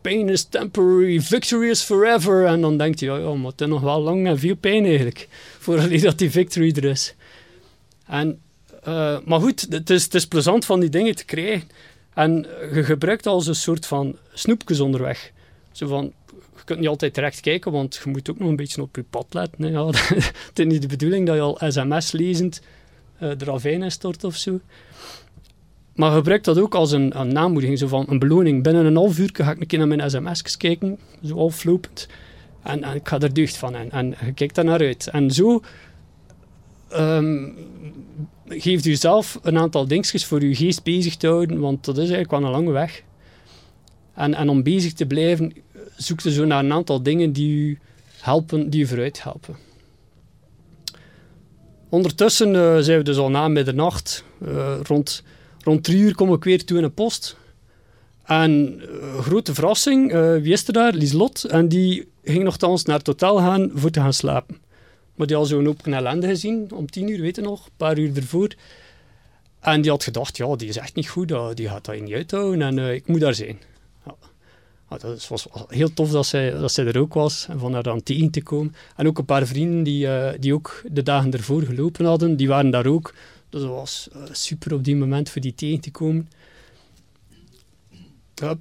pain 0.00 0.28
is 0.28 0.44
temporary, 0.44 1.20
victory 1.20 1.68
is 1.68 1.82
forever. 1.82 2.46
En 2.46 2.60
dan 2.60 2.78
denkt 2.78 3.00
hij, 3.00 3.08
ja, 3.08 3.34
maar 3.34 3.50
het 3.50 3.60
is 3.60 3.66
nog 3.66 3.80
wel 3.80 4.00
lang 4.00 4.26
en 4.26 4.38
veel 4.38 4.56
pijn 4.56 4.84
eigenlijk, 4.84 5.28
voordat 5.58 6.00
dat 6.00 6.18
die 6.18 6.30
victory 6.30 6.72
er 6.76 6.84
is. 6.84 7.14
En, 8.06 8.40
uh, 8.88 9.18
maar 9.24 9.40
goed, 9.40 9.66
het 9.70 9.90
is, 9.90 10.04
het 10.04 10.14
is 10.14 10.26
plezant 10.26 10.64
van 10.64 10.80
die 10.80 10.88
dingen 10.88 11.14
te 11.14 11.24
krijgen. 11.24 11.68
En 12.14 12.46
je 12.72 12.84
gebruikt 12.84 13.26
als 13.26 13.46
een 13.46 13.54
soort 13.54 13.86
van 13.86 14.16
snoepjes 14.32 14.80
onderweg. 14.80 15.32
Zo 15.72 15.86
van, 15.86 16.12
je 16.64 16.70
kunt 16.70 16.78
niet 16.78 16.88
altijd 16.88 17.14
terecht 17.14 17.40
kijken, 17.40 17.72
want 17.72 18.00
je 18.04 18.10
moet 18.10 18.30
ook 18.30 18.38
nog 18.38 18.48
een 18.48 18.56
beetje 18.56 18.82
op 18.82 18.96
je 18.96 19.04
pad 19.10 19.26
letten. 19.30 19.70
Ja, 19.72 19.86
het 19.86 20.58
is 20.58 20.66
niet 20.66 20.82
de 20.82 20.88
bedoeling 20.88 21.26
dat 21.26 21.34
je 21.34 21.40
al 21.40 21.58
sms-lezend 21.68 22.62
uh, 23.22 23.30
de 23.36 23.44
ravijn 23.44 23.82
instort 23.82 24.24
of 24.24 24.36
zo. 24.36 24.60
Maar 25.94 26.12
gebruik 26.12 26.44
dat 26.44 26.58
ook 26.58 26.74
als 26.74 26.92
een, 26.92 27.20
een 27.20 27.78
zo 27.78 27.86
van 27.86 28.04
een 28.08 28.18
beloning. 28.18 28.62
Binnen 28.62 28.86
een 28.86 28.96
half 28.96 29.18
uur 29.18 29.30
ga 29.32 29.50
ik 29.50 29.60
een 29.60 29.66
keer 29.66 29.78
naar 29.78 29.88
mijn 29.88 30.10
sms'jes 30.10 30.56
kijken, 30.56 30.98
zo 31.24 31.46
aflopend. 31.46 32.08
En, 32.62 32.82
en 32.82 32.94
ik 32.94 33.08
ga 33.08 33.18
er 33.18 33.34
deugd 33.34 33.56
van 33.56 33.74
en, 33.74 33.90
en 33.90 34.14
je 34.24 34.32
kijkt 34.32 34.54
daar 34.54 34.64
naar 34.64 34.80
uit. 34.80 35.06
En 35.06 35.30
zo 35.30 35.62
um, 36.92 37.56
geeft 38.48 38.86
u 38.86 38.94
zelf 38.94 39.38
een 39.42 39.58
aantal 39.58 39.86
dingetjes 39.86 40.24
voor 40.24 40.40
uw 40.40 40.54
geest 40.54 40.82
bezig 40.82 41.16
te 41.16 41.26
houden, 41.26 41.60
want 41.60 41.84
dat 41.84 41.94
is 41.94 42.10
eigenlijk 42.10 42.30
wel 42.30 42.42
een 42.42 42.50
lange 42.50 42.72
weg. 42.72 43.02
En, 44.14 44.34
en 44.34 44.48
om 44.48 44.62
bezig 44.62 44.92
te 44.92 45.06
blijven, 45.06 45.52
zoekt 45.96 46.24
u 46.24 46.30
zo 46.30 46.44
naar 46.44 46.64
een 46.64 46.72
aantal 46.72 47.02
dingen 47.02 47.32
die 47.32 47.54
u 47.54 47.78
helpen, 48.20 48.70
die 48.70 48.82
u 48.82 48.86
vooruit 48.86 49.22
helpen. 49.22 49.56
Ondertussen 51.88 52.54
uh, 52.54 52.78
zijn 52.78 52.98
we 52.98 53.04
dus 53.04 53.16
al 53.16 53.30
na 53.30 53.48
middernacht. 53.48 54.24
Uh, 54.42 54.76
rond, 54.82 55.22
rond 55.60 55.84
drie 55.84 55.98
uur 55.98 56.14
kom 56.14 56.32
ik 56.32 56.44
weer 56.44 56.64
toe 56.64 56.78
in 56.78 56.84
een 56.84 56.94
post. 56.94 57.36
En 58.24 58.82
uh, 58.82 59.18
grote 59.18 59.54
verrassing, 59.54 60.12
wie 60.42 60.52
is 60.52 60.66
er 60.66 60.72
daar? 60.72 60.92
Lieslot. 60.92 61.44
En 61.44 61.68
die 61.68 62.08
ging 62.24 62.44
nogthans 62.44 62.84
naar 62.84 62.98
het 62.98 63.06
hotel 63.06 63.36
gaan 63.36 63.70
voor 63.74 63.90
te 63.90 64.00
gaan 64.00 64.12
slapen. 64.12 64.56
Maar 65.14 65.26
die 65.26 65.36
had 65.36 65.48
zo'n 65.48 65.64
hoop 65.64 65.86
ellende 65.86 66.26
gezien, 66.26 66.72
om 66.72 66.90
tien 66.90 67.08
uur, 67.08 67.20
weet 67.20 67.36
je 67.36 67.42
nog, 67.42 67.66
een 67.66 67.72
paar 67.76 67.98
uur 67.98 68.16
ervoor. 68.16 68.54
En 69.60 69.80
die 69.80 69.90
had 69.90 70.04
gedacht, 70.04 70.36
ja, 70.36 70.56
die 70.56 70.68
is 70.68 70.76
echt 70.76 70.94
niet 70.94 71.08
goed, 71.08 71.28
die 71.54 71.68
gaat 71.68 71.84
dat 71.84 72.00
niet 72.00 72.14
uithouden 72.14 72.62
en 72.62 72.94
ik 72.94 73.06
moet 73.06 73.20
daar 73.20 73.34
zijn. 73.34 73.58
Ah, 75.02 75.10
het 75.10 75.28
was 75.28 75.46
heel 75.68 75.92
tof 75.92 76.10
dat 76.10 76.26
zij, 76.26 76.50
dat 76.50 76.72
zij 76.72 76.86
er 76.86 76.98
ook 76.98 77.14
was 77.14 77.46
en 77.48 77.58
van 77.58 77.72
haar 77.72 77.82
dan 77.82 78.02
tegen 78.02 78.30
te 78.30 78.42
komen. 78.42 78.74
En 78.96 79.06
ook 79.06 79.18
een 79.18 79.24
paar 79.24 79.46
vrienden 79.46 79.82
die, 79.82 80.06
uh, 80.06 80.30
die 80.40 80.54
ook 80.54 80.82
de 80.92 81.02
dagen 81.02 81.32
ervoor 81.32 81.62
gelopen 81.62 82.04
hadden, 82.04 82.36
die 82.36 82.48
waren 82.48 82.70
daar 82.70 82.86
ook. 82.86 83.14
Dus 83.48 83.60
dat 83.60 83.70
was 83.70 84.08
uh, 84.16 84.22
super 84.32 84.74
op 84.74 84.84
die 84.84 84.96
moment 84.96 85.30
voor 85.30 85.40
die 85.40 85.54
tegen 85.54 85.80
te 85.80 85.90
komen. 85.90 86.28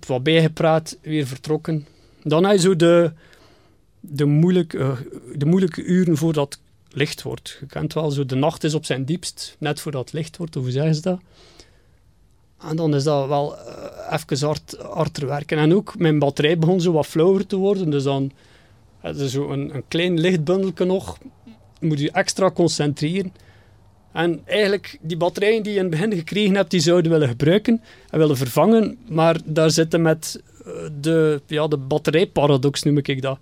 Wat 0.07 0.23
bijgepraat, 0.23 0.97
weer 1.01 1.27
vertrokken. 1.27 1.87
Dan 2.23 2.43
had 2.43 2.53
je 2.53 2.59
zo 2.59 2.75
de, 2.75 3.11
de, 3.99 4.25
moeilijke, 4.25 4.77
uh, 4.77 4.99
de 5.35 5.45
moeilijke 5.45 5.83
uren 5.83 6.17
voordat 6.17 6.59
licht 6.89 7.21
wordt. 7.21 7.57
Je 7.59 7.65
kent 7.65 7.93
wel, 7.93 8.11
zo 8.11 8.25
de 8.25 8.35
nacht 8.35 8.63
is 8.63 8.73
op 8.73 8.85
zijn 8.85 9.05
diepst, 9.05 9.55
net 9.59 9.79
voordat 9.79 10.01
het 10.01 10.13
licht 10.13 10.37
wordt, 10.37 10.55
of 10.55 10.63
hoe 10.63 10.71
zeggen 10.71 10.95
ze 10.95 11.01
dat? 11.01 11.19
En 12.69 12.75
dan 12.75 12.95
is 12.95 13.03
dat 13.03 13.27
wel 13.27 13.55
uh, 13.55 14.19
even 14.19 14.47
hard, 14.47 14.77
harder 14.91 15.27
werken. 15.27 15.57
En 15.57 15.73
ook 15.73 15.97
mijn 15.97 16.19
batterij 16.19 16.57
begon 16.57 16.81
zo 16.81 16.91
wat 16.91 17.07
flauwer 17.07 17.47
te 17.47 17.55
worden. 17.55 17.89
Dus 17.89 18.03
dan 18.03 18.31
is 19.03 19.19
er 19.19 19.29
zo 19.29 19.51
een, 19.51 19.83
klein 19.87 20.19
lichtbundelje 20.19 20.85
nog. 20.85 21.17
Moet 21.79 21.99
je 21.99 22.11
extra 22.11 22.51
concentreren. 22.51 23.33
En 24.11 24.41
eigenlijk, 24.45 24.97
die 25.01 25.17
batterijen 25.17 25.63
die 25.63 25.71
je 25.71 25.77
in 25.77 25.85
het 25.85 25.93
begin 25.93 26.13
gekregen 26.13 26.55
hebt, 26.55 26.71
die 26.71 26.79
zouden 26.79 27.11
willen 27.11 27.27
gebruiken 27.27 27.81
en 28.09 28.19
willen 28.19 28.37
vervangen. 28.37 28.97
Maar 29.07 29.37
daar 29.45 29.71
zitten 29.71 30.01
met 30.01 30.41
eh, 30.65 30.71
de, 30.99 31.41
ja, 31.47 31.67
de 31.67 31.77
batterijparadox, 31.77 32.83
noem 32.83 32.97
ik 32.97 33.21
dat. 33.21 33.37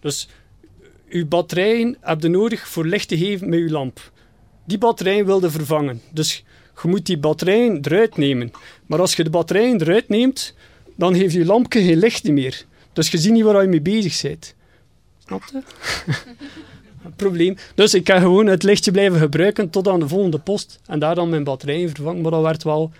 Dus 0.00 0.28
je 1.08 1.26
batterijen 1.26 1.96
heb 2.00 2.22
je 2.22 2.28
nodig 2.28 2.68
voor 2.68 2.86
licht 2.86 3.08
te 3.08 3.18
geven 3.18 3.48
met 3.48 3.58
je 3.58 3.70
lamp. 3.70 4.12
Die 4.64 4.78
batterijen 4.78 5.26
wilde 5.26 5.50
vervangen. 5.50 6.00
Dus 6.10 6.44
je 6.82 6.88
moet 6.88 7.06
die 7.06 7.18
batterijen 7.18 7.78
eruit 7.82 8.16
nemen. 8.16 8.50
Maar 8.86 9.00
als 9.00 9.14
je 9.14 9.24
de 9.24 9.30
batterijen 9.30 9.80
eruit 9.80 10.08
neemt, 10.08 10.54
dan 10.96 11.14
geeft 11.14 11.34
je 11.34 11.44
lampje 11.44 11.82
geen 11.82 11.98
licht 11.98 12.28
meer. 12.28 12.64
Dus 12.92 13.10
je 13.10 13.18
ziet 13.18 13.32
niet 13.32 13.44
waar 13.44 13.62
je 13.62 13.68
mee 13.68 13.80
bezig 13.80 14.22
bent. 14.22 14.54
Snap 15.24 15.42
je? 15.52 15.62
probleem. 17.16 17.56
Dus 17.74 17.94
ik 17.94 18.04
kan 18.04 18.20
gewoon 18.20 18.46
het 18.46 18.62
lichtje 18.62 18.90
blijven 18.90 19.18
gebruiken 19.18 19.70
tot 19.70 19.88
aan 19.88 20.00
de 20.00 20.08
volgende 20.08 20.38
post. 20.38 20.80
En 20.86 20.98
daar 20.98 21.14
dan 21.14 21.28
mijn 21.28 21.44
batterijen 21.44 21.88
vervangen. 21.88 22.22
Maar 22.22 22.30
dat 22.30 22.42
werd 22.42 22.62
wel 22.62 22.90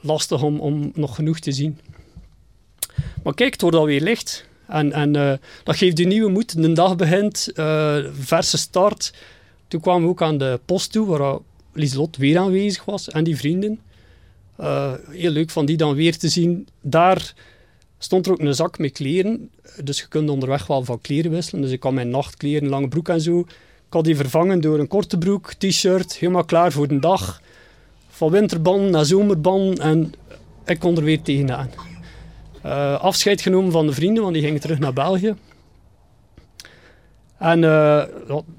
lastig 0.00 0.42
om, 0.42 0.60
om 0.60 0.90
nog 0.94 1.14
genoeg 1.14 1.38
te 1.38 1.52
zien. 1.52 1.78
Maar 3.22 3.34
kijk, 3.34 3.52
het 3.52 3.60
wordt 3.62 3.76
alweer 3.76 4.00
licht. 4.00 4.46
En, 4.66 4.92
en 4.92 5.16
uh, 5.16 5.32
dat 5.64 5.76
geeft 5.76 5.98
je 5.98 6.06
nieuwe 6.06 6.30
moed. 6.30 6.62
De 6.62 6.72
dag 6.72 6.96
begint, 6.96 7.50
uh, 7.54 7.96
verse 8.20 8.58
start. 8.58 9.14
Toen 9.68 9.80
kwamen 9.80 10.02
we 10.02 10.08
ook 10.08 10.22
aan 10.22 10.38
de 10.38 10.60
post 10.64 10.92
toe, 10.92 11.06
waar 11.06 11.38
Lieslot 11.78 12.16
weer 12.16 12.38
aanwezig 12.38 12.84
was 12.84 13.08
en 13.08 13.24
die 13.24 13.36
vrienden. 13.36 13.80
Uh, 14.60 14.92
heel 15.10 15.30
leuk 15.30 15.50
van 15.50 15.66
die 15.66 15.76
dan 15.76 15.94
weer 15.94 16.18
te 16.18 16.28
zien. 16.28 16.68
Daar 16.80 17.34
stond 17.98 18.26
er 18.26 18.32
ook 18.32 18.40
een 18.40 18.54
zak 18.54 18.78
met 18.78 18.92
kleren. 18.92 19.50
Dus 19.84 19.98
je 19.98 20.08
kunt 20.08 20.30
onderweg 20.30 20.66
wel 20.66 20.84
van 20.84 21.00
kleren 21.00 21.30
wisselen. 21.30 21.62
Dus 21.62 21.70
ik 21.70 21.82
had 21.82 21.92
mijn 21.92 22.10
nachtkleren, 22.10 22.68
lange 22.68 22.88
broek 22.88 23.08
en 23.08 23.20
zo. 23.20 23.38
Ik 23.40 23.94
had 23.94 24.04
die 24.04 24.16
vervangen 24.16 24.60
door 24.60 24.78
een 24.78 24.88
korte 24.88 25.18
broek, 25.18 25.52
t-shirt, 25.52 26.16
helemaal 26.16 26.44
klaar 26.44 26.72
voor 26.72 26.88
de 26.88 26.98
dag. 26.98 27.42
Van 28.08 28.30
winterban 28.30 28.90
naar 28.90 29.04
zomerban 29.04 29.76
en 29.76 30.12
ik 30.64 30.78
kon 30.78 30.96
er 30.96 31.04
weer 31.04 31.22
tegenaan. 31.22 31.70
Uh, 32.66 33.00
afscheid 33.00 33.40
genomen 33.40 33.72
van 33.72 33.86
de 33.86 33.92
vrienden, 33.92 34.22
want 34.22 34.34
die 34.34 34.42
gingen 34.42 34.60
terug 34.60 34.78
naar 34.78 34.92
België. 34.92 35.34
En 37.38 37.62
uh, 37.62 38.04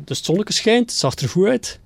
de 0.06 0.14
zonnetje 0.14 0.54
schijnt, 0.54 0.90
het 0.90 1.00
zag 1.00 1.16
er 1.16 1.30
goed 1.30 1.48
uit. 1.48 1.80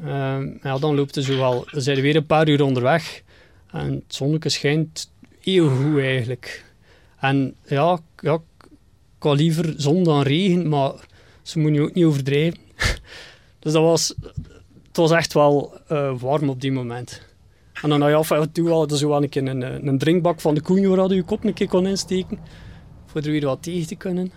Uh, 0.00 0.38
ja, 0.62 0.78
dan 0.78 0.94
loopt. 0.94 1.14
Dan 1.14 1.64
zijn 1.70 1.96
we 1.96 2.02
weer 2.02 2.16
een 2.16 2.26
paar 2.26 2.48
uur 2.48 2.62
onderweg. 2.62 3.22
En 3.70 3.92
het 3.92 4.14
zonnetje 4.14 4.48
schijnt 4.48 5.10
heel 5.40 5.68
goed 5.68 5.98
eigenlijk. 5.98 6.64
En 7.20 7.54
ja, 7.66 7.98
ja 8.20 8.34
ik 9.16 9.22
had 9.22 9.36
liever 9.36 9.74
zon 9.76 10.04
dan 10.04 10.22
regen, 10.22 10.68
maar 10.68 10.92
ze 11.42 11.58
moeten 11.58 11.80
je 11.80 11.88
ook 11.88 11.94
niet 11.94 12.04
overdrijven. 12.04 12.58
dus 13.60 13.72
dat 13.72 13.82
was, 13.82 14.14
het 14.86 14.96
was 14.96 15.10
echt 15.10 15.32
wel 15.32 15.80
uh, 15.92 16.20
warm 16.20 16.48
op 16.48 16.60
die 16.60 16.72
moment. 16.72 17.22
En 17.82 17.88
dan 17.88 18.00
had 18.00 18.10
je 18.10 18.16
af 18.16 18.30
en 18.30 18.52
toe 18.52 18.68
wel 18.68 18.90
zo 18.90 19.08
wel 19.08 19.22
een, 19.22 19.28
keer 19.28 19.46
een, 19.46 19.86
een 19.86 19.98
drinkbak 19.98 20.40
van 20.40 20.54
de 20.54 20.60
koen 20.60 20.96
waar 20.96 21.08
je 21.08 21.14
je 21.14 21.22
kop 21.22 21.44
een 21.44 21.54
keer 21.54 21.68
kon 21.68 21.86
insteken. 21.86 22.38
Voor 23.06 23.20
er 23.20 23.30
weer 23.30 23.44
wat 23.44 23.62
tegen 23.62 23.86
te 23.86 23.94
kunnen. 23.94 24.32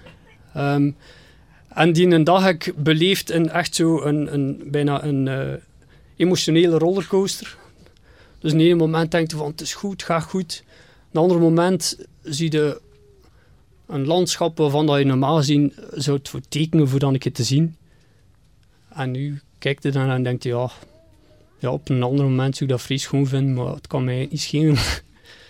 Um, 0.58 0.96
en 1.70 1.94
die 1.94 2.08
een 2.08 2.24
dag 2.24 2.44
heb 2.44 2.64
ik 2.64 2.84
beleefd 2.84 3.32
in 3.32 3.50
echt 3.50 3.76
zo 3.76 4.02
een, 4.02 4.34
een 4.34 4.62
bijna 4.66 5.04
een 5.04 5.26
uh, 5.26 5.54
emotionele 6.16 6.78
rollercoaster. 6.78 7.58
Dus 8.40 8.54
in 8.54 8.60
een 8.60 8.78
moment 8.78 9.12
denk 9.12 9.32
je 9.32 9.38
van 9.38 9.48
het 9.48 9.62
is 9.62 9.74
goed, 9.74 10.04
gaat 10.04 10.24
goed. 10.24 10.64
Een 11.12 11.22
ander 11.22 11.40
moment 11.40 11.98
zie 12.24 12.52
je 12.52 12.82
een 13.88 14.06
landschap 14.06 14.58
waarvan 14.58 14.86
dat 14.86 14.98
je 14.98 15.06
normaal 15.06 15.38
gezien 15.38 15.74
zou 15.92 16.18
het 16.18 16.30
voor 16.30 16.42
tekenen 16.50 16.88
voor 16.88 17.00
dan 17.00 17.14
een 17.14 17.20
keer 17.20 17.34
te 17.34 17.44
zien. 17.44 17.76
En 18.90 19.12
nu 19.12 19.42
kijkt 19.58 19.84
je 19.84 19.92
dan 19.92 20.10
en 20.10 20.24
denkt 20.24 20.44
je, 20.44 20.50
ja, 20.50 20.70
ja, 21.60 21.72
op 21.72 21.90
een 21.90 22.04
ander 22.04 22.26
moment 22.26 22.56
zou 22.58 22.70
ik 22.70 22.76
dat 22.76 22.86
vries 22.86 23.04
schoon 23.04 23.28
vinden, 23.28 23.54
maar 23.54 23.74
het 23.74 23.88
kan 23.88 24.04
mij 24.04 24.28
niet 24.30 24.42
schelen. 24.42 24.78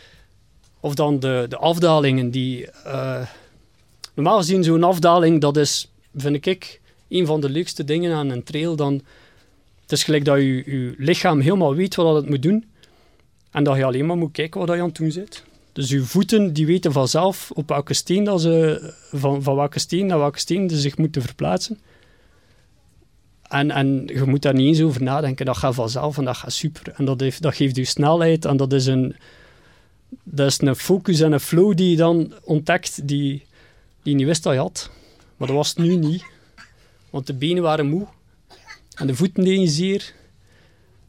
of 0.80 0.96
dan 0.96 1.20
de, 1.20 1.46
de 1.50 1.58
afdalingen 1.58 2.32
die... 2.32 2.68
Uh, 2.86 3.22
normaal 4.14 4.38
gezien 4.38 4.64
zo'n 4.64 4.84
afdaling, 4.84 5.42
dat 5.42 5.58
is 5.58 5.92
vind 6.16 6.46
ik 6.46 6.82
een 7.10 7.26
van 7.26 7.42
de 7.42 7.50
leukste 7.50 7.84
dingen 7.84 8.14
aan 8.16 8.30
een 8.30 8.44
trail. 8.44 8.76
Dan, 8.76 8.94
het 9.82 9.92
is 9.92 10.04
gelijk 10.04 10.26
dat 10.26 10.38
je, 10.38 10.56
je 10.66 10.94
lichaam 10.98 11.40
helemaal 11.40 11.76
weet 11.76 11.96
wat 11.96 12.16
het 12.16 12.30
moet 12.30 12.42
doen. 12.42 12.66
En 13.52 13.64
dat 13.64 13.76
je 13.76 13.84
alleen 13.84 14.06
maar 14.06 14.18
moet 14.18 14.32
kijken 14.32 14.60
wat 14.60 14.70
je 14.70 14.82
aan 14.82 14.88
het 14.88 14.98
doen 14.98 15.12
zit. 15.12 15.44
Dus 15.74 15.90
je 15.90 16.02
voeten 16.02 16.54
die 16.54 16.66
weten 16.66 16.92
vanzelf 16.92 17.52
op 17.52 17.70
welke 17.70 17.94
steen 17.94 18.24
dat 18.24 18.42
ze, 18.42 18.94
van, 19.12 19.44
van 19.44 19.56
welke 19.56 19.80
steen 19.80 20.06
naar 20.06 20.18
welke 20.18 20.40
steen 20.40 20.70
ze 20.70 20.80
zich 20.80 20.98
moeten 20.98 21.22
verplaatsen. 21.22 21.80
En, 23.42 23.72
en 23.72 24.04
je 24.06 24.24
moet 24.26 24.42
daar 24.42 24.54
niet 24.54 24.68
eens 24.68 24.82
over 24.82 25.04
nadenken. 25.04 25.46
Dat 25.46 25.58
gaat 25.58 25.76
vanzelf 25.76 26.18
en 26.18 26.26
dat 26.26 26.38
gaat 26.38 26.54
super. 26.54 26.94
En 26.96 27.06
dat, 27.06 27.20
heeft, 27.20 27.42
dat 27.42 27.56
geeft 27.56 27.76
je 27.76 27.86
snelheid 27.86 28.46
en 28.46 28.58
dat 28.58 28.74
is, 28.74 28.86
een, 28.86 29.16
dat 30.24 30.48
is 30.48 30.62
een 30.62 30.76
focus 30.76 31.20
en 31.20 31.32
een 31.32 31.40
flow 31.40 31.78
die 31.78 31.90
je 31.90 31.96
dan 31.96 32.34
ontdekt 32.44 33.08
die, 33.08 33.32
die 34.04 34.12
je 34.12 34.14
niet 34.14 34.26
wist 34.26 34.44
dat 34.44 34.54
je 34.54 34.60
had. 34.60 34.90
Maar 35.40 35.48
dat 35.48 35.58
was 35.58 35.70
het 35.70 35.78
nu 35.78 35.96
niet. 35.96 36.24
Want 37.10 37.28
de 37.28 37.34
benen 37.34 37.64
waren 37.64 37.90
moe. 37.90 38.08
En 38.96 39.08
de 39.08 39.16
voeten 39.16 39.44
deden 39.44 39.68
zeer. 39.68 40.14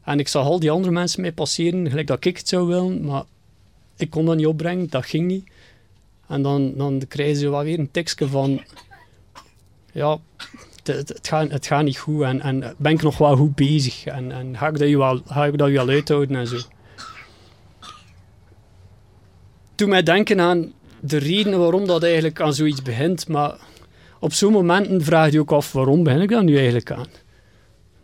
En 0.03 0.19
ik 0.19 0.27
zag 0.27 0.45
al 0.45 0.59
die 0.59 0.71
andere 0.71 0.93
mensen 0.93 1.21
mij 1.21 1.31
passeren, 1.31 1.89
gelijk 1.89 2.07
dat 2.07 2.25
ik 2.25 2.37
het 2.37 2.47
zou 2.47 2.67
willen. 2.67 3.05
Maar 3.05 3.23
ik 3.97 4.09
kon 4.09 4.25
dat 4.25 4.35
niet 4.35 4.45
opbrengen, 4.45 4.89
dat 4.89 5.05
ging 5.05 5.27
niet. 5.27 5.49
En 6.27 6.41
dan, 6.41 6.73
dan 6.77 7.01
krijgen 7.07 7.35
ze 7.35 7.49
wel 7.49 7.63
weer 7.63 7.79
een 7.79 7.91
tekstje 7.91 8.27
van... 8.27 8.63
Ja, 9.91 10.19
het, 10.83 11.09
het, 11.09 11.27
gaat, 11.27 11.51
het 11.51 11.67
gaat 11.67 11.83
niet 11.83 11.97
goed 11.97 12.23
en, 12.23 12.41
en 12.41 12.75
ben 12.77 12.91
ik 12.91 13.01
nog 13.01 13.17
wel 13.17 13.35
goed 13.35 13.55
bezig. 13.55 14.05
En, 14.05 14.31
en 14.31 14.57
ga, 14.57 14.67
ik 14.67 14.77
dat 14.77 14.89
je 14.89 14.97
wel, 14.97 15.21
ga 15.25 15.45
ik 15.45 15.57
dat 15.57 15.67
je 15.67 15.73
wel 15.73 15.89
uithouden 15.89 16.35
en 16.35 16.47
zo. 16.47 16.57
Toen 19.75 19.89
mij 19.89 20.03
denken 20.03 20.39
aan 20.39 20.73
de 20.99 21.17
reden 21.17 21.59
waarom 21.59 21.87
dat 21.87 22.03
eigenlijk 22.03 22.41
aan 22.41 22.53
zoiets 22.53 22.81
begint. 22.81 23.27
Maar 23.27 23.57
op 24.21 24.33
zo'n 24.33 24.51
momenten 24.51 25.01
vraag 25.01 25.31
je 25.31 25.39
ook 25.39 25.51
af, 25.51 25.71
waarom 25.71 26.03
begin 26.03 26.21
ik 26.21 26.29
daar 26.29 26.43
nu 26.43 26.55
eigenlijk 26.55 26.91
aan? 26.91 27.07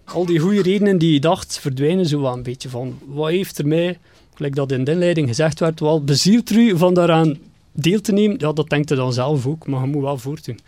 Al 0.03 0.25
die 0.25 0.39
goede 0.39 0.61
redenen 0.61 0.97
die 0.97 1.13
je 1.13 1.19
dacht, 1.19 1.59
verdwijnen 1.59 2.05
zo 2.05 2.21
wel 2.21 2.33
een 2.33 2.43
beetje 2.43 2.69
van. 2.69 2.99
Wat 3.05 3.29
heeft 3.29 3.57
er 3.57 3.67
mij, 3.67 3.99
gelijk 4.33 4.55
dat 4.55 4.71
in 4.71 4.83
de 4.83 4.91
inleiding 4.91 5.27
gezegd 5.27 5.59
werd, 5.59 5.79
wel 5.79 6.03
bezield 6.03 6.49
er 6.49 6.57
u 6.57 6.77
van 6.77 6.93
daaraan 6.93 7.37
deel 7.71 8.01
te 8.01 8.11
nemen? 8.11 8.39
Ja, 8.39 8.53
dat 8.53 8.69
denkt 8.69 8.89
je 8.89 8.95
dan 8.95 9.13
zelf 9.13 9.47
ook, 9.47 9.67
maar 9.67 9.81
je 9.81 9.87
moet 9.87 10.01
wel 10.01 10.17
voortdoen. 10.17 10.59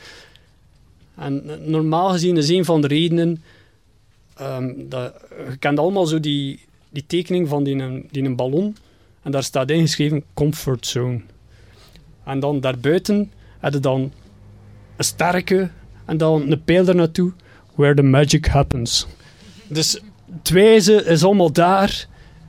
En 1.16 1.50
eh, 1.50 1.68
normaal 1.68 2.10
gezien 2.10 2.38
is 2.38 2.50
een 2.50 2.66
van 2.66 2.82
de 2.82 2.88
redenen... 2.88 3.44
ehm, 4.36 4.74
dat, 4.78 5.14
je 5.50 5.58
kent 5.58 5.80
allemaal 5.80 6.06
zo 6.06 6.20
die, 6.20 6.60
die 6.90 7.04
tekening 7.08 7.48
van 7.48 7.64
die, 7.64 8.06
die 8.12 8.24
een 8.24 8.36
ballon. 8.36 8.76
En 9.22 9.32
daar 9.32 9.44
staat 9.44 9.70
ingeschreven 9.70 10.24
comfort 10.34 10.88
zone. 10.88 11.22
En 12.24 12.40
dan 12.40 12.60
daarbuiten 12.60 13.32
heb 13.60 13.74
je 13.74 13.80
dan 13.80 14.12
een 15.00 15.06
sterke 15.06 15.70
en 16.06 16.18
dan 16.18 16.52
een 16.52 16.64
pijl 16.64 16.88
er 16.88 16.96
naartoe. 16.96 17.32
Where 17.76 17.96
the 17.96 18.02
magic 18.02 18.46
happens. 18.46 19.08
Dus 19.68 20.00
het 20.38 20.50
wijze 20.50 21.04
is 21.04 21.24
allemaal 21.24 21.52
daar. 21.52 22.08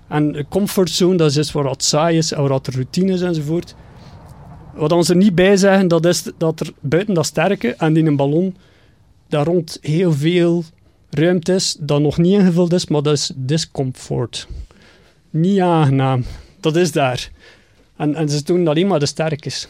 En 0.09 0.47
comfortzone, 0.49 1.17
dat 1.17 1.29
is 1.29 1.35
dus 1.35 1.53
waar 1.53 1.65
het 1.65 1.85
saai 1.85 2.17
is 2.17 2.33
en 2.33 2.41
waar 2.43 2.51
het 2.51 2.69
routine 2.69 3.13
is 3.13 3.21
enzovoort. 3.21 3.75
Wat 4.75 4.93
ons 4.93 5.09
er 5.09 5.17
niet 5.17 5.35
bij 5.35 5.57
zeggen, 5.57 5.89
dat 5.89 6.07
is 6.07 6.23
dat 6.39 6.61
er 6.61 6.73
buiten 6.81 7.15
dat 7.15 7.27
sterke 7.27 7.75
en 7.75 7.97
in 7.97 8.07
een 8.07 8.17
ballon 8.17 8.57
daar 9.29 9.45
rond 9.45 9.79
heel 9.81 10.13
veel 10.13 10.65
ruimte 11.11 11.55
is 11.55 11.77
dat 11.81 12.01
nog 12.01 12.19
niet 12.19 12.33
ingevuld 12.33 12.73
is, 12.73 12.87
maar 12.87 13.03
dat 13.03 13.13
is 13.13 13.33
discomfort. 13.35 14.49
Niet 15.31 15.61
aangenaam. 15.61 16.25
Dat 16.61 16.77
is 16.77 16.93
daar. 16.93 17.31
En, 17.97 18.15
en 18.15 18.29
ze 18.29 18.43
doen 18.43 18.69
alleen 18.69 18.87
maar 18.87 18.99
de 18.99 19.07
sterkes. 19.07 19.69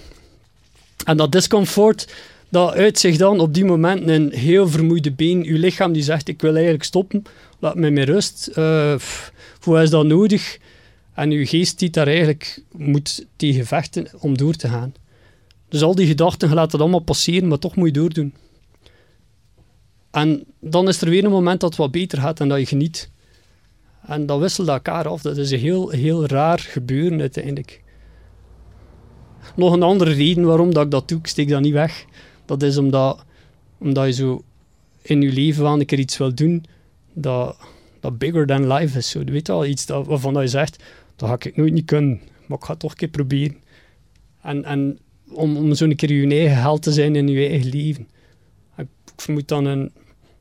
En 1.05 1.17
dat 1.17 1.33
discomfort, 1.33 2.15
dat 2.51 2.75
uit 2.75 2.99
zich 2.99 3.17
dan 3.17 3.41
op 3.41 3.55
die 3.55 3.65
momenten 3.65 4.09
in 4.09 4.33
heel 4.33 4.69
vermoeide 4.69 5.13
been. 5.13 5.45
Uw 5.45 5.59
lichaam 5.59 5.93
die 5.93 6.03
zegt, 6.03 6.29
ik 6.29 6.41
wil 6.41 6.55
eigenlijk 6.55 6.85
stoppen, 6.85 7.23
laat 7.59 7.75
me 7.75 7.91
met 7.91 8.09
rust. 8.09 8.51
Pff, 8.97 9.33
hoe 9.61 9.83
is 9.83 9.91
dat 9.91 10.07
nodig? 10.07 10.59
En 11.15 11.31
uw 11.31 11.47
geest 11.47 11.79
die 11.79 11.91
daar 11.91 12.07
eigenlijk 12.07 12.63
moet 12.77 13.27
tegen 13.37 13.67
vechten 13.67 14.07
om 14.19 14.37
door 14.37 14.55
te 14.55 14.69
gaan. 14.69 14.95
Dus 15.69 15.83
al 15.83 15.95
die 15.95 16.07
gedachten, 16.07 16.49
je 16.49 16.55
laat 16.55 16.73
het 16.73 16.81
allemaal 16.81 17.01
passeren, 17.01 17.49
maar 17.49 17.59
toch 17.59 17.77
moet 17.77 17.87
je 17.87 17.93
doordoen. 17.93 18.35
En 20.11 20.45
dan 20.61 20.89
is 20.89 21.01
er 21.01 21.09
weer 21.09 21.25
een 21.25 21.31
moment 21.31 21.61
dat 21.61 21.71
het 21.71 21.79
wat 21.79 21.91
beter 21.91 22.19
gaat 22.19 22.41
en 22.41 22.49
dat 22.49 22.59
je 22.59 22.67
geniet. 22.67 23.11
En 24.07 24.27
dat 24.27 24.41
wisselt 24.41 24.69
elkaar 24.69 25.09
af. 25.09 25.23
Dat 25.23 25.37
is 25.37 25.51
een 25.51 25.59
heel, 25.59 25.89
heel 25.89 26.27
raar 26.27 26.59
gebeuren 26.59 27.21
uiteindelijk. 27.21 27.83
Nog 29.57 29.73
een 29.73 29.83
andere 29.83 30.13
reden 30.13 30.45
waarom 30.45 30.75
dat 30.75 30.85
ik 30.85 30.91
dat 30.91 31.09
doe, 31.09 31.19
ik 31.19 31.27
steek 31.27 31.49
dat 31.49 31.61
niet 31.61 31.73
weg. 31.73 32.05
Dat 32.51 32.63
is 32.63 32.77
omdat, 32.77 33.25
omdat 33.79 34.07
je 34.07 34.13
zo 34.13 34.43
in 35.03 35.23
je 35.23 35.33
leven 35.33 35.63
wel 35.63 35.73
een 35.81 35.87
keer 35.87 35.99
iets 35.99 36.17
wil 36.17 36.35
doen 36.35 36.65
dat, 37.13 37.57
dat 38.01 38.19
bigger 38.19 38.47
than 38.47 38.73
life 38.73 38.99
is. 38.99 39.11
Zo. 39.11 39.21
Je 39.25 39.31
weet 39.31 39.49
wel, 39.49 39.67
iets 39.67 39.87
dat, 39.87 40.07
waarvan 40.07 40.41
je 40.41 40.49
zegt, 40.49 40.83
dat 41.17 41.29
ga 41.29 41.35
ik 41.39 41.57
nooit 41.57 41.73
niet 41.73 41.85
kunnen, 41.85 42.21
maar 42.47 42.59
ik 42.59 42.65
ga 42.65 42.71
het 42.71 42.81
toch 42.81 42.91
een 42.91 42.97
keer 42.97 43.09
proberen. 43.09 43.57
En, 44.43 44.65
en 44.65 44.99
om, 45.29 45.57
om 45.57 45.75
zo'n 45.75 45.95
keer 45.95 46.13
je 46.13 46.37
eigen 46.37 46.61
held 46.61 46.83
te 46.83 46.93
zijn 46.93 47.17
in 47.17 47.29
je 47.29 47.49
eigen 47.49 47.71
leven. 47.71 48.09
Ik, 48.77 48.87
vermoed 49.17 49.49
dan 49.49 49.65
een, 49.65 49.93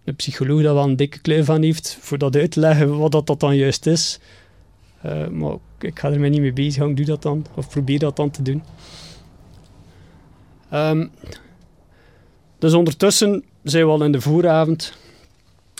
een 0.03 0.15
psycholoog 0.15 0.61
dat 0.61 0.73
wel 0.73 0.83
een 0.83 0.95
dikke 0.95 1.19
kleur 1.19 1.45
van 1.45 1.61
heeft, 1.61 1.97
voor 2.01 2.17
dat 2.17 2.35
uit 2.35 2.51
te 2.51 2.59
leggen 2.59 2.97
wat 2.97 3.11
dat, 3.11 3.27
dat 3.27 3.39
dan 3.39 3.55
juist 3.55 3.85
is. 3.85 4.19
Eh, 5.01 5.27
maar 5.27 5.55
ik 5.79 5.99
ga 5.99 6.11
er 6.11 6.19
mij 6.19 6.29
niet 6.29 6.41
mee 6.41 6.53
bezig 6.53 6.87
ik 6.87 6.97
doe 6.97 7.05
dat 7.05 7.21
dan, 7.21 7.45
of 7.55 7.69
probeer 7.69 7.99
dat 7.99 8.15
dan 8.15 8.29
te 8.29 8.41
doen. 8.41 8.63
Ehm, 10.69 11.07
dus 12.59 12.73
ondertussen 12.73 13.43
zijn 13.63 13.85
we 13.85 13.91
al 13.91 14.03
in 14.03 14.11
de 14.11 14.21
vooravond. 14.21 14.93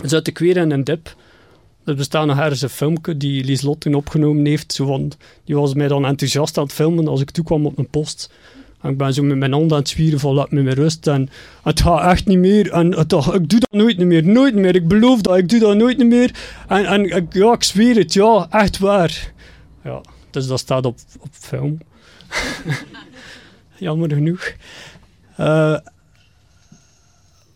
Zit 0.04 0.28
ik 0.28 0.38
weer 0.38 0.58
in 0.58 0.72
een 0.72 0.84
dip. 0.84 1.16
Er 1.86 1.96
bestaat 1.96 2.26
nog 2.26 2.38
ergens 2.40 2.62
een 2.62 2.70
filmpje 2.70 3.18
die 3.18 3.44
Lieslot 3.44 3.80
toen 3.80 3.94
opgenomen 3.94 4.46
heeft. 4.46 4.74
Zo 4.74 4.86
van, 4.86 5.12
die 5.46 5.56
was 5.56 5.74
mij 5.74 5.88
dan 5.88 6.06
enthousiast 6.06 6.58
aan 6.58 6.64
het 6.64 6.74
filmen 6.74 7.08
als 7.08 7.22
ik 7.22 7.32
toekwam 7.32 7.66
op 7.66 7.78
een 7.78 7.90
post. 7.90 8.32
En 8.82 8.90
ik 8.90 8.98
ben 8.98 9.14
zo 9.14 9.24
met 9.24 9.38
mijn 9.38 9.54
hand 9.54 9.72
aan 9.72 9.78
het 9.78 9.90
zwieren 9.90 10.20
van 10.20 10.34
laat 10.34 10.52
me 10.52 10.62
met 10.62 10.74
rust. 10.78 11.08
En 11.08 11.30
het 11.64 11.82
gaat 11.82 12.12
echt 12.12 12.26
niet 12.26 12.38
meer. 12.38 12.72
En 12.72 12.92
het, 12.98 13.12
ik 13.14 13.50
doe 13.50 13.60
dat 13.60 13.72
nooit 13.72 13.98
meer. 13.98 14.24
Nooit 14.26 14.56
meer. 14.56 14.76
Ik 14.76 14.88
beloof 14.88 15.22
dat. 15.22 15.38
Ik 15.38 15.50
doe 15.50 15.60
dat 15.60 15.76
nooit 15.76 15.98
meer. 16.08 16.32
En, 16.68 16.86
en 16.86 17.16
ik- 17.16 17.34
ja, 17.34 17.54
ik 17.54 17.64
zweer 17.64 17.96
het. 17.96 18.14
Ja, 18.14 18.48
echt 18.50 18.78
waar. 18.78 19.32
Ja, 19.84 20.02
dus 20.30 20.48
dat 20.48 20.60
staat 20.60 20.86
op, 20.86 20.98
op 21.20 21.30
film. 21.32 21.78
Jammer 23.78 24.12
genoeg. 24.14 24.52
Eh, 25.38 25.78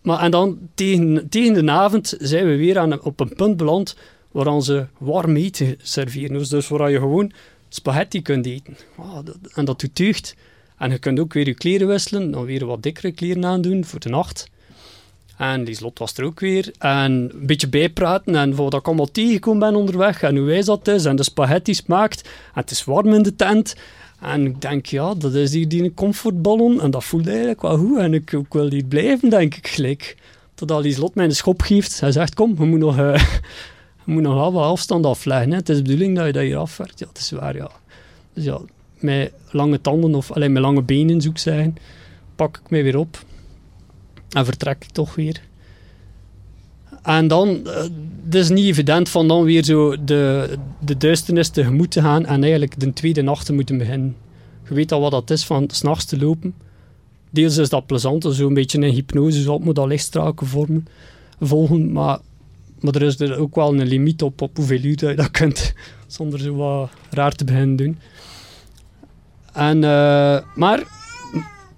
maar 0.04 0.20
en 0.20 0.32
dan 0.32 0.58
tegen, 0.74 1.30
tegen 1.30 1.66
de 1.66 1.72
avond 1.72 2.16
zijn 2.20 2.46
we 2.46 2.56
weer 2.56 2.80
aan, 2.80 3.02
op 3.02 3.20
een 3.20 3.36
punt 3.36 3.58
beland 3.58 3.96
waar 4.32 4.48
onze 4.48 4.88
warm 4.98 5.36
eten 5.36 5.76
serveren. 5.82 6.38
Dus, 6.38 6.50
dus 6.50 6.68
waar 6.68 6.92
je 6.92 6.98
gewoon 6.98 7.32
spaghetti 7.70 8.22
kunt 8.22 8.46
eten. 8.46 8.78
Ah, 8.98 9.18
en 9.54 9.66
dat 9.66 9.80
doet 9.80 9.96
deugd. 9.96 10.36
En 10.78 10.92
je 10.92 11.00
kunt 11.00 11.20
ook 11.20 11.34
weer 11.34 11.48
je 11.48 11.54
kleren 11.54 11.88
wisselen, 11.88 12.32
dan 12.32 12.46
weer 12.46 12.66
wat 12.66 12.84
dikkere 12.84 13.12
kleren 13.12 13.46
aandoen 13.46 13.86
voor 13.86 14.00
de 14.00 14.10
nacht. 14.10 14.52
En 15.38 15.64
die 15.64 15.76
slot 15.76 16.00
was 16.00 16.18
er 16.18 16.26
ook 16.26 16.40
weer. 16.40 16.72
En 16.78 17.12
een 17.12 17.46
beetje 17.46 17.70
bijpraten 17.70 18.36
en 18.36 18.56
wat 18.56 18.74
ik 18.74 18.88
allemaal 18.88 19.12
tegengekomen 19.12 19.60
ben 19.60 19.80
onderweg 19.80 20.22
en 20.22 20.38
hoe 20.38 20.46
wijs 20.46 20.66
dat 20.66 20.88
is. 20.88 21.06
En 21.06 21.16
de 21.16 21.24
spaghetti 21.24 21.74
smaakt. 21.74 22.22
En 22.22 22.62
het 22.62 22.72
is 22.72 22.84
warm 22.84 23.14
in 23.14 23.24
de 23.24 23.36
tent. 23.36 23.76
En 24.24 24.46
ik 24.46 24.62
denk, 24.62 24.86
ja, 24.86 25.14
dat 25.14 25.34
is 25.34 25.54
hier 25.54 25.68
die 25.68 25.94
comfortballon. 25.94 26.82
En 26.82 26.92
dat 26.92 27.04
voelt 27.04 27.28
eigenlijk 27.28 27.62
wel 27.62 27.78
goed. 27.78 27.98
En 27.98 28.14
ik, 28.14 28.32
ik 28.32 28.54
wil 28.54 28.70
hier 28.70 28.86
blijven, 28.86 29.30
denk 29.30 29.56
ik 29.56 29.68
gelijk. 29.68 30.18
Totdat 30.54 30.84
die 30.84 30.94
slot 30.94 31.16
mij 31.16 31.26
een 31.26 31.36
schop 31.36 31.62
geeft. 31.62 32.00
Hij 32.00 32.12
zegt, 32.12 32.34
kom, 32.34 32.56
je 32.60 32.66
moet 32.66 32.80
nog, 32.80 32.96
je 34.06 34.12
moet 34.12 34.22
nog 34.22 34.34
wel 34.34 34.54
wat 34.54 34.64
afstand 34.64 35.06
afleggen. 35.06 35.50
Hè. 35.50 35.56
Het 35.56 35.70
is 35.70 35.78
de 35.78 35.82
bedoeling 35.82 36.16
dat 36.16 36.26
je 36.26 36.32
dat 36.32 36.42
hier 36.42 36.58
afwerkt. 36.58 37.00
Ja, 37.00 37.08
het 37.08 37.18
is 37.18 37.32
waar, 37.32 37.56
ja. 37.56 37.72
Dus 38.34 38.44
ja, 38.44 38.60
met 39.00 39.32
lange 39.50 39.82
tanden, 39.82 40.16
of 40.16 40.32
alleen 40.32 40.52
met 40.52 40.62
lange 40.62 40.82
benen, 40.82 41.22
ik 41.22 41.38
zeggen, 41.38 41.78
pak 42.36 42.58
ik 42.58 42.70
mij 42.70 42.84
weer 42.84 42.98
op. 42.98 43.24
En 44.30 44.46
vertrek 44.46 44.84
ik 44.84 44.92
toch 44.92 45.16
weer. 45.16 45.42
En 47.04 47.28
dan, 47.28 47.68
eh, 47.68 47.82
het 48.26 48.36
is 48.36 48.50
niet 48.50 48.66
evident 48.66 49.10
van 49.10 49.28
dan 49.28 49.44
weer 49.44 49.64
zo 49.64 50.04
de, 50.04 50.54
de 50.80 50.98
duisternis 50.98 51.50
tegemoet 51.50 51.92
te 51.92 52.02
gaan 52.02 52.26
en 52.26 52.42
eigenlijk 52.42 52.80
de 52.80 52.94
tweede 52.94 53.22
nacht 53.22 53.46
te 53.46 53.54
moeten 53.54 53.78
beginnen. 53.78 54.16
Je 54.68 54.74
weet 54.74 54.92
al 54.92 55.02
wat 55.02 55.12
dat 55.12 55.30
is 55.30 55.46
van 55.46 55.70
s'nachts 55.72 56.06
te 56.06 56.18
lopen. 56.18 56.54
Deels 57.30 57.58
is 57.58 57.70
dat 57.70 57.86
plezant, 57.86 58.24
zo 58.32 58.48
een 58.48 58.54
beetje 58.54 58.78
een 58.78 58.94
hypnose, 58.94 59.42
zo 59.42 59.60
moet 59.60 59.76
dat 59.76 59.88
lichtstraken 59.88 60.48
vormen, 60.48 60.88
volgen, 61.40 61.92
maar, 61.92 62.20
maar 62.80 62.96
er 62.96 63.02
is 63.02 63.20
er 63.20 63.38
ook 63.38 63.56
wel 63.56 63.74
een 63.74 63.88
limiet 63.88 64.22
op, 64.22 64.42
op 64.42 64.58
hoeveel 64.58 64.82
uur 64.84 64.98
dat 64.98 65.10
je 65.10 65.16
dat 65.16 65.32
kunt, 65.32 65.74
zonder 66.08 66.40
zo 66.40 66.56
wat 66.56 66.90
raar 67.10 67.32
te 67.32 67.44
beginnen 67.44 67.76
doen. 67.76 67.98
En, 69.54 69.84
eh, 69.84 70.40
maar 70.56 70.84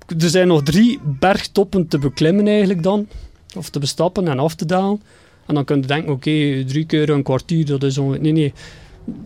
er 0.07 0.29
zijn 0.29 0.47
nog 0.47 0.63
drie 0.63 0.99
bergtoppen 1.19 1.87
te 1.87 1.97
beklimmen 1.97 2.47
eigenlijk 2.47 2.83
dan. 2.83 3.07
Of 3.55 3.69
te 3.69 3.79
bestappen 3.79 4.27
en 4.27 4.39
af 4.39 4.55
te 4.55 4.65
dalen. 4.65 5.01
En 5.45 5.53
dan 5.53 5.65
kun 5.65 5.81
je 5.81 5.87
denken, 5.87 6.11
oké, 6.11 6.63
drie 6.65 6.85
keer 6.85 7.09
een 7.09 7.23
kwartier, 7.23 7.65
dat 7.65 7.83
is 7.83 7.97
ongeveer... 7.97 8.21
Nee, 8.21 8.31
nee. 8.31 8.53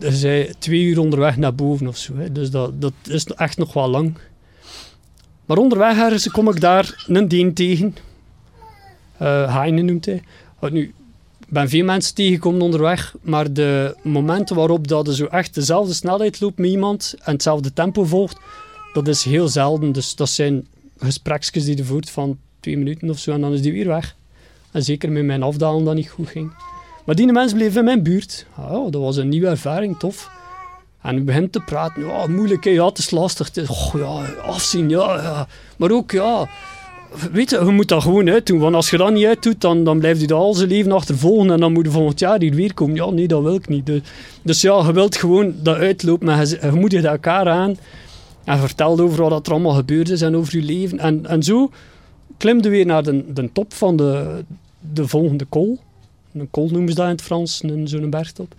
Er 0.00 0.12
zijn 0.12 0.54
twee 0.58 0.82
uur 0.82 0.98
onderweg 0.98 1.36
naar 1.36 1.54
boven 1.54 1.86
of 1.86 1.96
zo. 1.96 2.16
Hè. 2.16 2.32
Dus 2.32 2.50
dat, 2.50 2.80
dat 2.80 2.92
is 3.08 3.24
echt 3.24 3.58
nog 3.58 3.72
wel 3.72 3.88
lang. 3.88 4.18
Maar 5.44 5.58
onderweg 5.58 5.98
ergens 5.98 6.28
kom 6.28 6.48
ik 6.48 6.60
daar 6.60 7.04
een 7.06 7.28
deen 7.28 7.54
tegen. 7.54 7.96
Eh 9.16 9.56
Heine 9.56 9.82
noemt 9.82 10.04
hij. 10.04 10.22
Nu, 10.70 10.82
ik 11.40 11.48
ben 11.48 11.68
veel 11.68 11.84
mensen 11.84 12.14
tegengekomen 12.14 12.60
onderweg, 12.60 13.14
maar 13.20 13.52
de 13.52 13.96
momenten 14.02 14.56
waarop 14.56 14.88
dat 14.88 15.08
zo 15.08 15.24
echt 15.24 15.54
dezelfde 15.54 15.94
snelheid 15.94 16.40
loopt 16.40 16.58
met 16.58 16.70
iemand 16.70 17.14
en 17.22 17.32
hetzelfde 17.32 17.72
tempo 17.72 18.04
volgt, 18.04 18.38
dat 18.92 19.08
is 19.08 19.24
heel 19.24 19.48
zelden. 19.48 19.92
Dus 19.92 20.14
dat 20.14 20.28
zijn 20.28 20.66
gespreksjes 20.98 21.64
die 21.64 21.76
je 21.76 21.84
voert 21.84 22.10
van 22.10 22.38
twee 22.60 22.78
minuten 22.78 23.10
of 23.10 23.18
zo 23.18 23.32
en 23.32 23.40
dan 23.40 23.52
is 23.52 23.62
die 23.62 23.72
weer 23.72 23.86
weg. 23.86 24.16
En 24.72 24.82
zeker 24.82 25.12
met 25.12 25.24
mijn 25.24 25.42
afdalen 25.42 25.84
dat 25.84 25.94
niet 25.94 26.08
goed 26.08 26.28
ging. 26.28 26.52
Maar 27.04 27.14
die 27.14 27.32
mensen 27.32 27.56
bleven 27.56 27.78
in 27.78 27.84
mijn 27.84 28.02
buurt. 28.02 28.46
Oh, 28.58 28.92
dat 28.92 29.00
was 29.00 29.16
een 29.16 29.28
nieuwe 29.28 29.46
ervaring, 29.46 29.98
tof. 29.98 30.30
En 31.02 31.14
we 31.14 31.20
beginnen 31.20 31.50
te 31.50 31.60
praten. 31.60 32.06
Ja, 32.06 32.26
moeilijk, 32.26 32.64
ja, 32.64 32.86
het 32.86 32.98
is 32.98 33.10
lastig. 33.10 33.50
Oh, 33.68 33.94
ja, 33.94 34.42
afzien, 34.42 34.88
ja, 34.88 35.22
ja. 35.22 35.48
Maar 35.76 35.90
ook, 35.90 36.10
ja, 36.10 36.48
weet 37.32 37.50
je, 37.50 37.64
je 37.64 37.70
moet 37.70 37.88
dat 37.88 38.02
gewoon 38.02 38.30
uitdoen. 38.30 38.58
Want 38.58 38.74
als 38.74 38.90
je 38.90 38.96
dat 38.96 39.12
niet 39.12 39.26
uitdoet, 39.26 39.60
dan, 39.60 39.84
dan 39.84 39.98
blijft 39.98 40.20
je 40.20 40.26
dat 40.26 40.38
al 40.38 40.54
zijn 40.54 40.68
leven 40.68 40.92
achtervolgen. 40.92 41.50
En 41.50 41.60
dan 41.60 41.72
moet 41.72 41.84
je 41.84 41.90
volgend 41.90 42.18
jaar 42.18 42.40
hier 42.40 42.54
weer 42.54 42.74
komen. 42.74 42.94
Ja, 42.94 43.10
nee, 43.10 43.28
dat 43.28 43.42
wil 43.42 43.54
ik 43.54 43.68
niet. 43.68 43.86
Dus, 43.86 44.00
dus 44.42 44.60
ja, 44.60 44.86
je 44.86 44.92
wilt 44.92 45.16
gewoon 45.16 45.54
dat 45.62 45.76
uitlopen. 45.76 46.26
Maar 46.26 46.46
je, 46.46 46.84
je 46.88 47.08
elkaar 47.08 47.48
aan. 47.48 47.76
En 48.44 48.58
vertelt 48.58 49.00
over 49.00 49.28
wat 49.28 49.46
er 49.46 49.52
allemaal 49.52 49.74
gebeurd 49.74 50.10
is 50.10 50.22
en 50.22 50.36
over 50.36 50.56
je 50.56 50.62
leven. 50.62 50.98
En, 50.98 51.26
en 51.26 51.42
zo 51.42 51.70
klimde 52.40 52.68
weer 52.68 52.86
naar 52.86 53.02
de, 53.02 53.32
de 53.32 53.52
top 53.52 53.72
van 53.74 53.96
de, 53.96 54.44
de 54.92 55.08
volgende 55.08 55.44
kool. 55.44 55.78
Een 56.32 56.50
kool 56.50 56.68
noemen 56.68 56.88
ze 56.88 56.94
dat 56.94 57.04
in 57.04 57.10
het 57.10 57.22
Frans, 57.22 57.62
een- 57.62 57.88
zo'n 57.88 58.10
bergtop. 58.10 58.54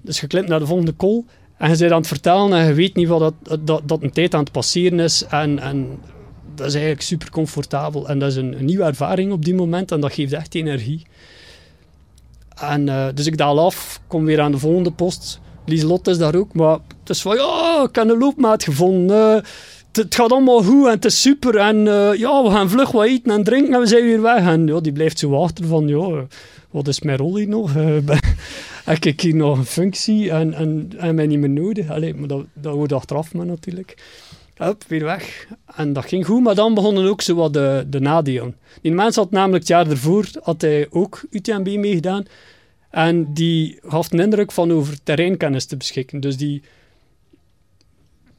Dus 0.00 0.20
je 0.20 0.26
klimt 0.26 0.48
naar 0.48 0.58
de 0.58 0.66
volgende 0.66 0.92
kool. 0.92 1.24
En 1.56 1.70
je 1.70 1.76
bent 1.76 1.90
aan 1.92 1.98
het 1.98 2.06
vertellen 2.06 2.52
en 2.52 2.66
je 2.66 2.74
weet 2.74 2.96
niet 2.96 3.08
wat 3.08 3.34
dat, 3.42 3.66
dat, 3.66 3.82
dat 3.88 4.02
een 4.02 4.10
tijd 4.12 4.34
aan 4.34 4.40
het 4.42 4.52
passeren 4.52 5.00
is. 5.00 5.24
En, 5.30 5.58
en 5.58 5.98
dat 6.54 6.66
is 6.66 6.72
eigenlijk 6.72 7.02
super 7.02 7.30
comfortabel. 7.30 8.08
En 8.08 8.18
dat 8.18 8.30
is 8.30 8.36
een, 8.36 8.56
nieuwe 8.64 8.84
ervaring 8.84 9.32
op 9.32 9.44
die 9.44 9.54
moment 9.54 9.92
en 9.92 10.00
dat 10.00 10.12
geeft 10.12 10.32
echt 10.32 10.54
energie. 10.54 11.06
En, 12.60 12.86
uh, 12.86 13.06
dus 13.14 13.26
ik 13.26 13.36
daal 13.36 13.60
af, 13.60 14.00
kom 14.06 14.24
weer 14.24 14.40
aan 14.40 14.52
de 14.52 14.58
volgende 14.58 14.90
post. 14.92 15.40
Lieslot 15.66 16.08
is 16.08 16.18
daar 16.18 16.34
ook, 16.34 16.54
maar 16.54 16.78
het 17.00 17.10
is 17.10 17.22
van 17.22 17.36
ja, 17.36 17.84
ik 17.88 17.94
heb 17.94 18.08
een 18.10 18.18
loopmaat 18.18 18.64
gevonden. 18.64 19.36
Uh, 19.36 19.42
het 19.92 20.14
gaat 20.14 20.32
allemaal 20.32 20.62
goed 20.62 20.84
en 20.84 20.90
het 20.90 21.04
is 21.04 21.20
super. 21.20 21.56
En 21.56 21.76
uh, 21.76 22.14
ja, 22.14 22.42
we 22.42 22.50
gaan 22.50 22.70
vlug 22.70 22.90
wat 22.90 23.06
eten 23.06 23.32
en 23.32 23.44
drinken 23.44 23.74
en 23.74 23.80
we 23.80 23.86
zijn 23.86 24.04
weer 24.04 24.22
weg. 24.22 24.46
En 24.46 24.66
ja, 24.66 24.80
die 24.80 24.92
blijft 24.92 25.18
zo 25.18 25.42
achter 25.42 25.66
van 25.66 26.28
wat 26.70 26.88
is 26.88 27.00
mijn 27.00 27.18
rol 27.18 27.36
hier 27.36 27.48
nog? 27.48 27.72
heb 28.84 29.04
ik 29.04 29.20
hier 29.20 29.34
nog 29.34 29.58
een 29.58 29.64
functie 29.64 30.30
en, 30.30 30.54
en, 30.54 30.92
en 30.96 31.14
mij 31.14 31.26
niet 31.26 31.38
meer 31.38 31.50
nodig? 31.50 31.86
Maar 32.16 32.28
dat, 32.28 32.44
dat 32.52 32.74
wordt 32.74 32.92
achteraf 32.92 33.34
maar 33.34 33.46
natuurlijk. 33.46 33.96
Hup, 34.56 34.84
weer 34.88 35.04
weg. 35.04 35.46
En 35.74 35.92
dat 35.92 36.04
ging 36.04 36.26
goed, 36.26 36.42
maar 36.42 36.54
dan 36.54 36.74
begonnen 36.74 37.08
ook 37.08 37.22
zo 37.22 37.34
wat 37.34 37.52
de, 37.52 37.86
de 37.88 38.00
nadelen. 38.00 38.56
Die 38.82 38.92
mens 38.92 39.16
had 39.16 39.30
namelijk 39.30 39.58
het 39.58 39.68
jaar 39.68 39.90
ervoor 39.90 40.28
had 40.42 40.60
hij 40.60 40.86
ook 40.90 41.22
UTMB 41.30 41.76
meegedaan. 41.76 42.24
En 42.90 43.34
die 43.34 43.78
gaf 43.82 44.12
een 44.12 44.20
indruk 44.20 44.52
van 44.52 44.72
over 44.72 45.02
terreinkennis 45.02 45.64
te 45.64 45.76
beschikken. 45.76 46.20
Dus 46.20 46.36
die, 46.36 46.62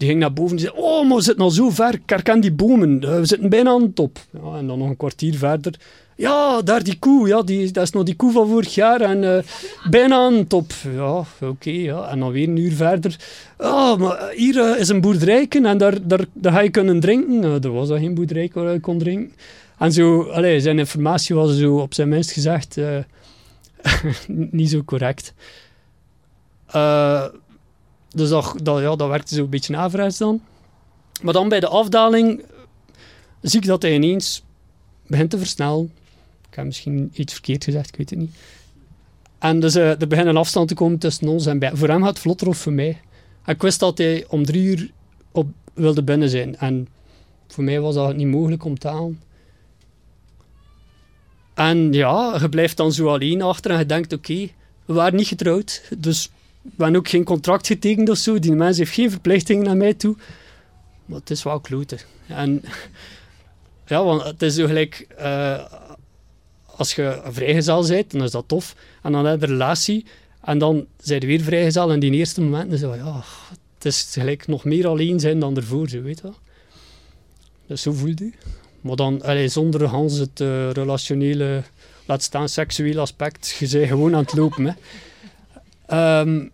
die 0.03 0.11
ging 0.11 0.21
naar 0.21 0.33
boven 0.33 0.55
en 0.57 0.61
zei: 0.63 0.73
Oh, 0.75 1.07
maar 1.07 1.17
we 1.17 1.23
zitten 1.23 1.43
al 1.43 1.51
zo 1.51 1.69
ver. 1.69 1.93
Ik 1.93 2.09
herken 2.09 2.41
die 2.41 2.51
bomen. 2.51 3.03
Eh, 3.03 3.19
we 3.19 3.25
zitten 3.25 3.49
bijna 3.49 3.69
aan 3.69 3.81
de 3.81 3.93
top. 3.93 4.19
Ja, 4.31 4.57
en 4.57 4.67
dan 4.67 4.77
nog 4.79 4.89
een 4.89 4.97
kwartier 4.97 5.35
verder. 5.35 5.79
Ja, 6.15 6.61
daar 6.61 6.83
die 6.83 6.99
koe. 6.99 7.27
Ja, 7.27 7.41
die, 7.41 7.71
dat 7.71 7.83
is 7.83 7.91
nog 7.91 8.03
die 8.03 8.15
koe 8.15 8.31
van 8.31 8.47
vorig 8.47 8.75
jaar. 8.75 9.01
En 9.01 9.23
uh, 9.23 9.37
bijna 9.89 10.15
aan 10.15 10.33
de 10.33 10.47
top. 10.47 10.71
Ja, 10.95 11.23
oké. 11.41 11.69
ja. 11.69 12.07
En 12.07 12.19
dan 12.19 12.31
weer 12.31 12.47
een 12.47 12.57
uur 12.57 12.71
verder. 12.71 13.15
Oh, 13.57 13.97
maar 13.97 14.31
hier 14.35 14.55
uh, 14.55 14.79
is 14.79 14.89
een 14.89 15.01
boerderijken 15.01 15.65
en 15.65 15.77
daar, 15.77 16.07
daar, 16.07 16.25
daar 16.33 16.51
ga 16.51 16.59
je 16.59 16.69
kunnen 16.69 16.99
drinken. 16.99 17.43
er 17.43 17.71
was 17.71 17.89
al 17.89 17.97
geen 17.97 18.13
boerderij 18.13 18.49
waar 18.53 18.73
je 18.73 18.79
kon 18.79 18.97
drinken. 18.97 19.35
En 19.77 19.91
zo, 19.91 20.21
allez, 20.23 20.63
zijn 20.63 20.79
informatie 20.79 21.35
was 21.35 21.57
zo 21.57 21.77
op 21.77 21.93
zijn 21.93 22.09
minst 22.09 22.31
gezegd 22.31 22.77
niet 24.51 24.69
zo 24.69 24.83
correct. 24.83 25.33
Dus 28.13 28.29
dat, 28.29 28.55
dat, 28.63 28.81
ja, 28.81 28.95
dat 28.95 29.09
werkte 29.09 29.35
zo 29.35 29.43
een 29.43 29.49
beetje 29.49 29.77
averechts 29.77 30.17
dan. 30.17 30.41
Maar 31.21 31.33
dan 31.33 31.49
bij 31.49 31.59
de 31.59 31.67
afdaling 31.67 32.43
zie 33.41 33.59
ik 33.59 33.65
dat 33.65 33.81
hij 33.81 33.93
ineens 33.93 34.43
begint 35.07 35.29
te 35.29 35.37
versnellen. 35.37 35.91
Ik 36.49 36.55
heb 36.55 36.65
misschien 36.65 37.11
iets 37.13 37.33
verkeerd 37.33 37.63
gezegd, 37.63 37.87
ik 37.87 37.95
weet 37.95 38.09
het 38.09 38.19
niet. 38.19 38.35
En 39.39 39.59
dus 39.59 39.75
uh, 39.75 40.01
er 40.01 40.07
begint 40.07 40.27
een 40.27 40.37
afstand 40.37 40.67
te 40.67 40.73
komen 40.73 40.99
tussen 40.99 41.27
ons 41.27 41.45
en 41.45 41.59
bij. 41.59 41.71
Voor 41.73 41.87
hem 41.87 41.99
gaat 41.99 42.09
het 42.09 42.19
vlotter 42.19 42.47
of 42.47 42.57
voor 42.57 42.73
mij. 42.73 43.01
Ik 43.45 43.61
wist 43.61 43.79
dat 43.79 43.97
hij 43.97 44.25
om 44.27 44.45
drie 44.45 44.63
uur 44.63 44.91
op 45.31 45.47
wilde 45.73 46.03
binnen 46.03 46.29
zijn. 46.29 46.57
En 46.57 46.87
voor 47.47 47.63
mij 47.63 47.79
was 47.79 47.95
dat 47.95 48.15
niet 48.15 48.27
mogelijk 48.27 48.65
om 48.65 48.79
te 48.79 48.87
halen. 48.87 49.21
En 51.53 51.93
ja, 51.93 52.37
je 52.41 52.49
blijft 52.49 52.77
dan 52.77 52.91
zo 52.91 53.07
alleen 53.07 53.41
achter 53.41 53.71
en 53.71 53.77
je 53.77 53.85
denkt, 53.85 54.13
oké, 54.13 54.49
we 54.85 54.93
waren 54.93 55.15
niet 55.15 55.27
getrouwd. 55.27 55.83
Dus 55.97 56.29
hebben 56.77 56.95
ook 56.95 57.09
geen 57.09 57.23
contract 57.23 57.67
getekend 57.67 58.09
of 58.09 58.17
zo. 58.17 58.39
Die 58.39 58.51
mens 58.51 58.77
heeft 58.77 58.93
geen 58.93 59.11
verplichtingen 59.11 59.63
naar 59.63 59.77
mij 59.77 59.93
toe. 59.93 60.15
Maar 61.05 61.19
het 61.19 61.29
is 61.29 61.43
wel 61.43 61.59
kloten. 61.59 61.99
En 62.27 62.63
ja, 63.87 64.03
want 64.03 64.23
het 64.23 64.41
is 64.41 64.55
zo 64.55 64.65
gelijk... 64.65 65.07
Uh, 65.19 65.63
als 66.75 66.95
je 66.95 67.21
vrijgezel 67.25 67.87
bent, 67.87 68.11
dan 68.11 68.23
is 68.23 68.31
dat 68.31 68.47
tof. 68.47 68.75
En 69.01 69.11
dan 69.11 69.25
heb 69.25 69.39
je 69.39 69.45
een 69.45 69.51
relatie. 69.51 70.05
En 70.41 70.57
dan 70.57 70.85
zijn 70.97 71.21
je 71.21 71.27
weer 71.27 71.41
vrijgezel. 71.41 71.91
En 71.91 71.99
die 71.99 72.11
eerste 72.11 72.41
momenten 72.41 72.77
zo 72.77 72.95
ja, 72.95 73.23
het 73.73 73.85
is 73.85 74.09
gelijk 74.11 74.47
nog 74.47 74.63
meer 74.63 74.87
alleen 74.87 75.19
zijn 75.19 75.39
dan 75.39 75.55
ervoor, 75.55 75.89
zo, 75.89 76.01
weet 76.01 76.17
je 76.17 76.23
wel. 76.23 76.35
Dus 77.67 77.81
zo 77.81 77.91
voelt 77.91 78.21
u. 78.21 78.33
Maar 78.81 78.95
dan, 78.95 79.21
allez, 79.21 79.53
zonder 79.53 79.85
Hans 79.85 80.17
het 80.17 80.39
uh, 80.39 80.71
relationele, 80.71 81.63
laat 82.05 82.23
staan 82.23 82.49
seksuele 82.49 82.99
aspect, 82.99 83.55
je 83.59 83.69
bent 83.69 83.87
gewoon 83.87 84.15
aan 84.15 84.21
het 84.21 84.33
lopen. 84.33 84.65
Hè. 84.65 86.19
Um, 86.19 86.51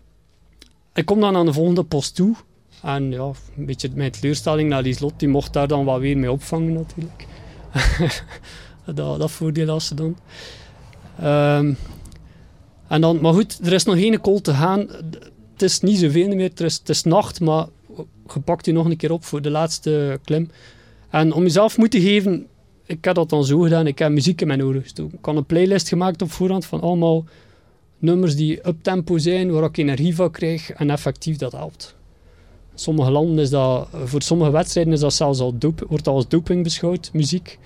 ik 0.94 1.04
kom 1.04 1.20
dan 1.20 1.36
aan 1.36 1.46
de 1.46 1.52
volgende 1.52 1.84
post 1.84 2.14
toe. 2.14 2.34
En 2.82 3.10
ja, 3.10 3.30
een 3.56 3.66
beetje 3.66 3.90
mijn 3.94 4.10
teleurstelling 4.10 4.68
naar 4.68 4.82
Lieslot, 4.82 5.12
die 5.16 5.28
mocht 5.28 5.52
daar 5.52 5.68
dan 5.68 5.84
wat 5.84 6.00
weer 6.00 6.18
mee 6.18 6.32
opvangen 6.32 6.72
natuurlijk. 6.72 7.26
dat, 8.94 9.18
dat 9.18 9.30
voordeel 9.30 9.68
als 9.68 9.86
ze 9.86 9.94
dan. 9.94 10.16
Um, 11.22 11.76
en 12.88 13.00
dan. 13.00 13.20
Maar 13.20 13.32
goed, 13.32 13.58
er 13.62 13.72
is 13.72 13.84
nog 13.84 13.96
één 13.96 14.20
kool 14.20 14.40
te 14.40 14.54
gaan. 14.54 14.80
Het 15.52 15.62
is 15.62 15.80
niet 15.80 15.98
zoveel 15.98 16.28
meer, 16.28 16.50
het 16.54 16.88
is, 16.88 17.02
nacht, 17.02 17.40
maar 17.40 17.66
je 18.34 18.40
pakt 18.44 18.66
nog 18.66 18.86
een 18.86 18.96
keer 18.96 19.12
op 19.12 19.24
voor 19.24 19.42
de 19.42 19.50
laatste 19.50 20.20
klim. 20.24 20.50
En 21.10 21.32
om 21.32 21.42
jezelf 21.42 21.78
moeten 21.78 22.00
geven, 22.00 22.46
ik 22.86 23.04
heb 23.04 23.14
dat 23.14 23.28
dan 23.28 23.44
zo 23.44 23.58
gedaan, 23.58 23.86
ik 23.86 23.98
heb 23.98 24.10
muziek 24.10 24.40
in 24.40 24.46
mijn 24.46 24.64
oren 24.64 24.82
gestoken. 24.82 25.18
Ik 25.18 25.24
had 25.24 25.36
een 25.36 25.46
playlist 25.46 25.88
gemaakt 25.88 26.22
op 26.22 26.30
voorhand 26.30 26.66
van 26.66 26.80
allemaal 26.80 27.24
nummers 28.00 28.36
die 28.36 28.68
up-tempo 28.68 29.18
zijn, 29.18 29.50
waar 29.50 29.64
ik 29.64 29.76
energie 29.76 30.14
van 30.14 30.30
krijg 30.30 30.70
en 30.70 30.90
effectief 30.90 31.36
dat 31.36 31.52
helpt. 31.52 31.94
Sommige 32.74 33.10
landen 33.10 33.38
is 33.38 33.50
dat, 33.50 33.88
voor 34.04 34.22
sommige 34.22 34.50
wedstrijden 34.50 34.92
is 34.92 35.00
dat 35.00 35.14
zelfs 35.14 35.40
al 35.40 35.58
doop, 35.58 35.84
wordt 35.88 36.08
als 36.08 36.28
doping 36.28 36.62
beschouwd, 36.62 37.10
muziek. 37.12 37.58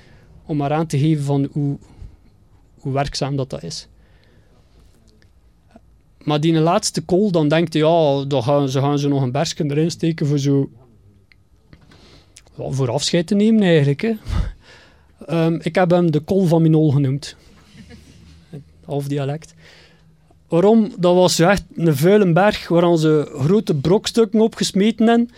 Om 0.47 0.57
maar 0.57 0.73
aan 0.73 0.87
te 0.87 0.99
geven 0.99 1.25
van 1.25 1.49
hoe, 1.53 1.79
hoe 2.79 2.93
werkzaam 2.93 3.37
dat, 3.37 3.51
dat 3.51 3.63
is. 3.63 3.89
Maar 6.25 6.41
die 6.41 6.53
laatste 6.53 7.05
call, 7.05 7.31
dan 7.31 7.49
denkt 7.49 7.73
je, 7.73 7.79
ja, 7.79 8.25
dan 8.25 8.43
gaan, 8.43 8.69
ze 8.69 8.81
gaan 8.81 8.99
ze 8.99 9.09
nog 9.09 9.23
een 9.23 9.33
bergje 9.33 9.65
erin 9.65 9.91
steken 9.91 10.27
voor 10.27 10.39
zo... 10.39 10.71
voor 12.57 12.91
afscheid 12.91 13.27
te 13.27 13.35
nemen 13.35 13.63
eigenlijk. 13.63 14.01
Hè. 14.01 14.15
um, 15.45 15.61
ik 15.63 15.75
heb 15.75 15.91
hem 15.91 16.11
de 16.11 16.21
kol 16.21 16.47
van 16.47 16.63
Minol 16.63 16.91
genoemd. 16.91 17.37
Half 18.85 19.07
dialect. 19.07 19.55
Waarom? 20.55 20.93
Dat 20.99 21.15
was 21.15 21.39
echt 21.39 21.65
een 21.75 21.97
vuile 21.97 22.33
berg 22.33 22.69
waar 22.69 22.97
ze 22.97 23.33
grote 23.39 23.75
brokstukken 23.75 24.41
opgesmeten 24.41 25.07
hebben. 25.07 25.31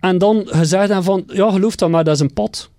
En 0.00 0.18
dan 0.18 0.42
gezegd 0.46 0.88
hebben 0.88 1.04
van, 1.04 1.24
ja, 1.26 1.50
geloof 1.50 1.76
dat 1.76 1.90
maar, 1.90 2.04
dat 2.04 2.14
is 2.14 2.20
een 2.20 2.32
pad. 2.32 2.70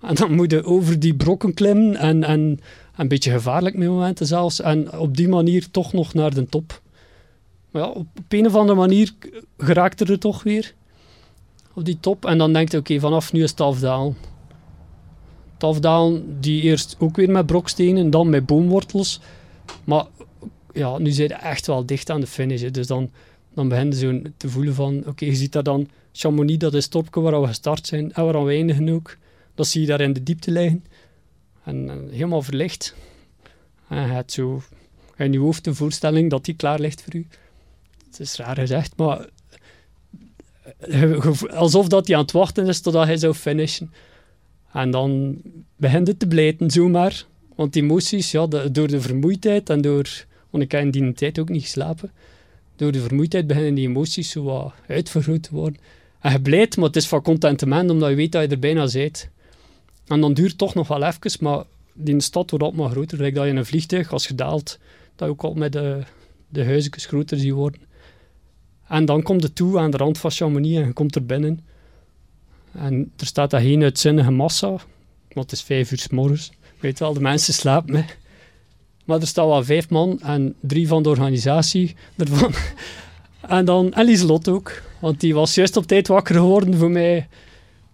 En 0.00 0.14
dan 0.14 0.34
moet 0.34 0.50
je 0.50 0.64
over 0.64 1.00
die 1.00 1.14
brokken 1.14 1.54
klimmen 1.54 1.96
en, 1.96 2.24
en 2.24 2.60
een 2.96 3.08
beetje 3.08 3.30
gevaarlijk 3.30 3.76
met 3.76 3.88
momenten 3.88 4.26
zelfs. 4.26 4.60
En 4.60 4.98
op 4.98 5.16
die 5.16 5.28
manier 5.28 5.70
toch 5.70 5.92
nog 5.92 6.14
naar 6.14 6.34
de 6.34 6.46
top. 6.46 6.80
Maar 7.70 7.82
ja, 7.82 7.88
op 7.88 8.06
een 8.28 8.46
of 8.46 8.54
andere 8.54 8.78
manier 8.78 9.12
geraakt 9.58 10.00
er 10.00 10.18
toch 10.18 10.42
weer 10.42 10.74
op 11.74 11.84
die 11.84 12.00
top. 12.00 12.24
En 12.24 12.38
dan 12.38 12.52
denkt 12.52 12.72
je, 12.72 12.78
oké, 12.78 13.00
vanaf 13.00 13.32
nu 13.32 13.42
is 13.42 13.50
het 13.50 13.60
afdalen. 13.60 14.16
Het 15.58 16.20
die 16.40 16.62
eerst 16.62 16.96
ook 16.98 17.16
weer 17.16 17.30
met 17.30 17.46
brokstenen, 17.46 18.10
dan 18.10 18.30
met 18.30 18.46
boomwortels. 18.46 19.20
Maar 19.84 20.04
ja, 20.76 20.98
nu 20.98 21.12
je 21.12 21.34
echt 21.34 21.66
wel 21.66 21.86
dicht 21.86 22.10
aan 22.10 22.20
de 22.20 22.26
finish. 22.26 22.70
Dus 22.70 22.86
dan, 22.86 23.10
dan 23.54 23.68
begin 23.68 23.90
je 23.90 24.32
te 24.36 24.48
voelen 24.48 24.74
van, 24.74 25.02
oké, 25.06 25.24
je 25.24 25.34
ziet 25.34 25.52
daar 25.52 25.62
dan 25.62 25.88
Chamonix, 26.12 26.58
dat 26.58 26.74
is 26.74 26.84
het 26.84 26.94
waar 27.12 27.40
we 27.40 27.46
gestart 27.46 27.86
zijn 27.86 28.12
en 28.12 28.24
waar 28.24 28.44
we 28.44 28.52
eindigen 28.52 28.88
ook. 28.88 29.16
Dat 29.54 29.66
zie 29.66 29.80
je 29.80 29.86
daar 29.86 30.00
in 30.00 30.12
de 30.12 30.22
diepte 30.22 30.50
liggen. 30.50 30.84
En, 31.64 32.08
helemaal 32.10 32.42
verlicht. 32.42 32.94
En 33.88 34.06
je 34.08 34.22
zo 34.26 34.62
in 35.16 35.32
je 35.32 35.38
hoofd 35.38 35.64
de 35.64 35.74
voorstelling 35.74 36.30
dat 36.30 36.44
die 36.44 36.54
klaar 36.54 36.80
ligt 36.80 37.02
voor 37.02 37.14
u. 37.14 37.26
Het 38.06 38.20
is 38.20 38.36
raar 38.36 38.56
gezegd, 38.56 38.96
maar 38.96 39.28
alsof 41.50 41.88
dat 41.88 42.06
hij 42.06 42.16
aan 42.16 42.22
het 42.22 42.32
wachten 42.32 42.66
is 42.66 42.80
totdat 42.80 43.06
hij 43.06 43.16
zou 43.16 43.34
finishen. 43.34 43.92
En 44.72 44.90
dan 44.90 45.40
begint 45.76 46.06
het 46.06 46.18
te 46.18 46.26
blijten, 46.26 46.70
zomaar. 46.70 47.24
Want 47.54 47.72
die 47.72 47.82
emoties, 47.82 48.30
ja, 48.30 48.46
door 48.46 48.88
de 48.88 49.00
vermoeidheid 49.00 49.70
en 49.70 49.80
door 49.80 50.26
want 50.56 50.72
ik 50.72 50.78
heb 50.78 50.82
in 50.82 50.90
die 50.90 51.12
tijd 51.12 51.38
ook 51.38 51.48
niet 51.48 51.62
geslapen. 51.62 52.10
Door 52.76 52.92
de 52.92 53.00
vermoeidheid 53.00 53.46
beginnen 53.46 53.74
die 53.74 53.88
emoties 53.88 54.30
zo 54.30 54.42
wat 54.42 54.72
te 55.42 55.48
worden. 55.50 55.80
En 56.20 56.32
je 56.32 56.40
blijft, 56.40 56.76
maar 56.76 56.86
het 56.86 56.96
is 56.96 57.08
van 57.08 57.22
contentement, 57.22 57.90
omdat 57.90 58.08
je 58.08 58.14
weet 58.14 58.32
dat 58.32 58.42
je 58.42 58.48
er 58.48 58.58
bijna 58.58 58.88
bent. 58.92 59.28
En 60.06 60.20
dan 60.20 60.34
duurt 60.34 60.48
het 60.48 60.58
toch 60.58 60.74
nog 60.74 60.88
wel 60.88 61.02
even, 61.02 61.30
maar 61.40 61.64
die 61.92 62.20
stad 62.20 62.50
wordt 62.50 62.64
altijd 62.64 62.82
maar 62.82 62.90
groter. 62.90 63.18
Like 63.18 63.34
dat 63.34 63.44
je 63.44 63.50
in 63.50 63.56
een 63.56 63.66
vliegtuig, 63.66 64.12
als 64.12 64.26
je 64.26 64.34
daalt, 64.34 64.78
dat 65.16 65.28
je 65.28 65.34
ook 65.34 65.42
al 65.42 65.54
met 65.54 65.72
de, 65.72 66.02
de 66.48 66.64
huisjes 66.64 67.06
groter 67.06 67.38
ziet 67.38 67.52
worden. 67.52 67.80
En 68.88 69.04
dan 69.04 69.22
komt 69.22 69.42
het 69.42 69.54
toe 69.54 69.78
aan 69.78 69.90
de 69.90 69.96
rand 69.96 70.18
van 70.18 70.30
Chamonix 70.30 70.76
en 70.76 70.86
je 70.86 70.92
komt 70.92 71.14
er 71.14 71.26
binnen. 71.26 71.60
En 72.72 73.12
er 73.16 73.26
staat 73.26 73.50
daar 73.50 73.60
geen 73.60 73.82
uitzinnige 73.82 74.30
massa, 74.30 74.68
want 74.68 75.50
het 75.50 75.52
is 75.52 75.62
vijf 75.62 75.92
uur 75.92 75.98
s 75.98 76.08
morgens. 76.08 76.52
Weet 76.80 76.98
wel, 76.98 77.12
de 77.12 77.20
mensen 77.20 77.54
slapen. 77.54 77.94
Hè. 77.94 78.04
Maar 79.06 79.20
er 79.20 79.26
staan 79.26 79.46
wel 79.46 79.64
vijf 79.64 79.88
man 79.88 80.20
en 80.20 80.54
drie 80.60 80.88
van 80.88 81.02
de 81.02 81.08
organisatie 81.08 81.94
ervan. 82.16 82.52
en 83.56 83.64
dan 83.64 83.92
en 83.92 84.26
Lot 84.26 84.48
ook, 84.48 84.82
want 85.00 85.20
die 85.20 85.34
was 85.34 85.54
juist 85.54 85.76
op 85.76 85.86
tijd 85.86 86.08
wakker 86.08 86.34
geworden 86.34 86.74
voor 86.74 86.90
mij, 86.90 87.28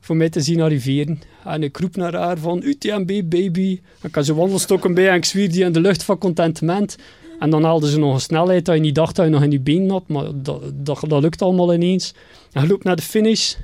voor 0.00 0.16
mij 0.16 0.28
te 0.28 0.40
zien 0.40 0.60
arriveren. 0.60 1.20
En 1.44 1.62
ik 1.62 1.76
roep 1.76 1.96
naar 1.96 2.14
haar 2.14 2.38
van 2.38 2.62
UTMB 2.62 3.22
baby. 3.24 3.80
Ik 4.02 4.14
had 4.14 4.26
zo 4.26 4.34
wandelstokken 4.34 4.94
bij 4.94 5.08
en 5.08 5.14
ik 5.14 5.24
zwier 5.24 5.50
die 5.50 5.64
in 5.64 5.72
de 5.72 5.80
lucht 5.80 6.02
van 6.02 6.18
contentement. 6.18 6.96
En 7.38 7.50
dan 7.50 7.64
haalden 7.64 7.88
ze 7.88 7.98
nog 7.98 8.14
een 8.14 8.20
snelheid 8.20 8.64
dat 8.64 8.74
je 8.74 8.80
niet 8.80 8.94
dacht 8.94 9.16
dat 9.16 9.24
je 9.24 9.30
nog 9.30 9.42
in 9.42 9.50
je 9.50 9.60
benen 9.60 9.90
had, 9.90 10.08
maar 10.08 10.24
dat, 10.34 10.62
dat, 10.74 11.04
dat 11.08 11.22
lukt 11.22 11.42
allemaal 11.42 11.74
ineens. 11.74 12.14
En 12.52 12.62
je 12.62 12.68
loopt 12.68 12.84
naar 12.84 12.96
de 12.96 13.02
finish 13.02 13.54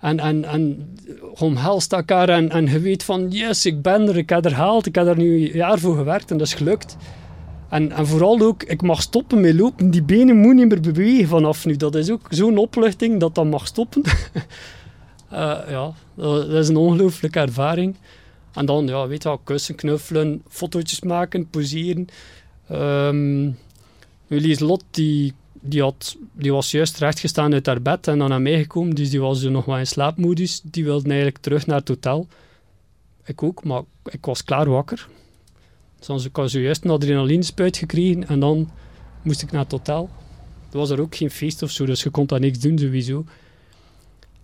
en, 0.00 0.20
en, 0.20 0.44
en 0.44 0.94
omhelst 1.38 1.92
elkaar 1.92 2.28
en, 2.28 2.50
en 2.50 2.66
je 2.66 2.80
weet 2.80 3.02
van 3.02 3.30
yes, 3.30 3.66
ik 3.66 3.82
ben 3.82 4.08
er, 4.08 4.16
ik 4.16 4.28
heb 4.28 4.44
er 4.44 4.50
gehaald, 4.50 4.86
ik 4.86 4.94
heb 4.94 5.06
er 5.06 5.16
nu 5.16 5.34
een 5.34 5.56
jaar 5.56 5.78
voor 5.78 5.96
gewerkt 5.96 6.30
en 6.30 6.36
dat 6.36 6.46
is 6.46 6.54
gelukt. 6.54 6.96
En, 7.68 7.92
en 7.92 8.06
vooral 8.06 8.40
ook, 8.40 8.62
ik 8.62 8.82
mag 8.82 9.02
stoppen 9.02 9.40
met 9.40 9.54
lopen. 9.54 9.90
Die 9.90 10.02
benen 10.02 10.36
moeten 10.36 10.56
niet 10.56 10.68
meer 10.68 10.92
bewegen 10.92 11.28
vanaf 11.28 11.64
nu. 11.64 11.76
Dat 11.76 11.94
is 11.94 12.10
ook 12.10 12.26
zo'n 12.28 12.58
opluchting 12.58 13.20
dat 13.20 13.34
dat 13.34 13.44
mag 13.44 13.66
stoppen. 13.66 14.02
uh, 15.32 15.58
ja, 15.68 15.92
dat, 16.14 16.48
is 16.48 16.68
een 16.68 16.76
ongelooflijke 16.76 17.38
ervaring. 17.38 17.96
En 18.52 18.66
dan, 18.66 18.86
ja, 18.86 19.06
weet 19.06 19.22
je 19.22 19.28
wel, 19.28 19.38
kussen, 19.38 19.74
knuffelen, 19.74 20.42
fotootjes 20.48 21.00
maken, 21.00 21.50
poseren. 21.50 22.06
Um, 22.72 23.56
Lot, 24.58 24.84
die, 24.90 25.32
die, 25.68 25.82
had, 25.82 26.16
die 26.32 26.52
was 26.52 26.70
juist 26.70 26.98
rechtgestaan 26.98 27.52
uit 27.52 27.66
haar 27.66 27.82
bed 27.82 28.08
en 28.08 28.18
dan 28.18 28.28
naar 28.28 28.42
mij 28.42 28.58
gekomen. 28.58 28.94
Dus 28.94 29.10
die 29.10 29.20
was 29.20 29.42
nog 29.42 29.64
wel 29.64 29.78
in 29.78 29.86
slaapmodus. 29.86 30.60
Die 30.64 30.84
wilde 30.84 31.08
eigenlijk 31.08 31.38
terug 31.38 31.66
naar 31.66 31.78
het 31.78 31.88
hotel. 31.88 32.28
Ik 33.24 33.42
ook, 33.42 33.64
maar 33.64 33.82
ik 34.04 34.24
was 34.24 34.44
klaar 34.44 34.68
wakker. 34.68 35.08
Dus 36.06 36.24
ik 36.24 36.36
had 36.36 36.50
zojuist 36.50 36.84
een 36.84 36.90
adrenalinespuit 36.90 37.76
gekregen 37.76 38.28
en 38.28 38.40
dan 38.40 38.70
moest 39.22 39.42
ik 39.42 39.52
naar 39.52 39.62
het 39.62 39.72
hotel. 39.72 40.10
Er 40.72 40.78
was 40.78 40.90
er 40.90 41.00
ook 41.00 41.16
geen 41.16 41.30
feest 41.30 41.62
of 41.62 41.70
zo, 41.70 41.86
dus 41.86 42.02
je 42.02 42.10
kon 42.10 42.26
daar 42.26 42.40
niks 42.40 42.58
doen 42.58 42.78
sowieso. 42.78 43.24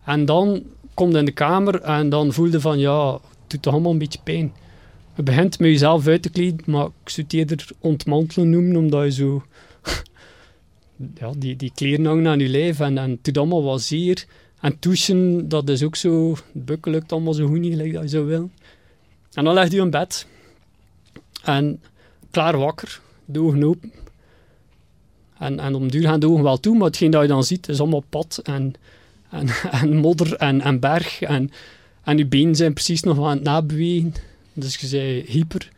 En 0.04 0.24
dan 0.24 0.62
komt 0.94 1.14
in 1.14 1.24
de 1.24 1.32
kamer 1.32 1.80
en 1.80 2.08
dan 2.08 2.32
voelde 2.32 2.60
van 2.60 2.78
ja, 2.78 3.12
het 3.12 3.22
doet 3.46 3.62
toch 3.62 3.72
allemaal 3.72 3.92
een 3.92 3.98
beetje 3.98 4.18
pijn. 4.24 4.52
Je 5.16 5.22
begint 5.22 5.58
met 5.58 5.70
jezelf 5.70 6.06
uit 6.06 6.22
te 6.22 6.30
kleden, 6.30 6.60
maar 6.66 6.86
ik 6.86 7.08
zou 7.08 7.26
het 7.26 7.36
eerder 7.36 7.68
ontmantelen 7.78 8.50
noemen, 8.50 8.76
omdat 8.76 9.04
je 9.04 9.10
zo... 9.12 9.42
ja, 11.14 11.32
die, 11.36 11.56
die 11.56 11.72
kleren 11.74 12.04
hangen 12.04 12.26
aan 12.26 12.38
je 12.38 12.48
lijf 12.48 12.80
en, 12.80 12.98
en 12.98 13.18
doet 13.22 13.38
allemaal 13.38 13.62
wat 13.62 13.82
zeer. 13.82 14.24
En 14.60 14.76
douchen, 14.80 15.48
dat 15.48 15.68
is 15.68 15.82
ook 15.82 15.96
zo... 15.96 16.36
Bukken 16.52 16.92
lukt 16.92 17.12
allemaal 17.12 17.32
zo 17.32 17.46
goed 17.46 17.58
niet, 17.58 17.74
like 17.74 17.92
dat 17.92 18.02
je 18.02 18.08
zou 18.08 18.24
willen. 18.24 18.52
En 19.32 19.44
dan 19.44 19.54
leg 19.54 19.70
je 19.70 19.80
in 19.80 19.90
bed. 19.90 20.26
En 21.42 21.82
klaar 22.30 22.58
wakker, 22.58 23.00
de 23.24 23.40
ogen 23.40 23.64
open. 23.64 23.92
En, 25.38 25.60
en 25.60 25.74
om 25.74 25.90
duur 25.90 26.02
gaan 26.02 26.20
de 26.20 26.42
wel 26.42 26.60
toe, 26.60 26.76
maar 26.76 26.86
hetgeen 26.86 27.10
dat 27.10 27.22
je 27.22 27.28
dan 27.28 27.44
ziet 27.44 27.68
is 27.68 27.80
allemaal 27.80 28.04
pad 28.08 28.40
en, 28.42 28.74
en, 29.30 29.48
en 29.80 29.96
modder 29.96 30.34
en, 30.36 30.60
en 30.60 30.80
berg. 30.80 31.20
En, 31.20 31.50
en 32.04 32.18
je 32.18 32.26
benen 32.26 32.56
zijn 32.56 32.72
precies 32.72 33.02
nog 33.02 33.18
aan 33.18 33.36
het 33.36 33.42
nabewegen. 33.42 34.14
Dus 34.52 34.76
je 34.76 34.86
zei 34.86 35.24
hyper. 35.26 35.70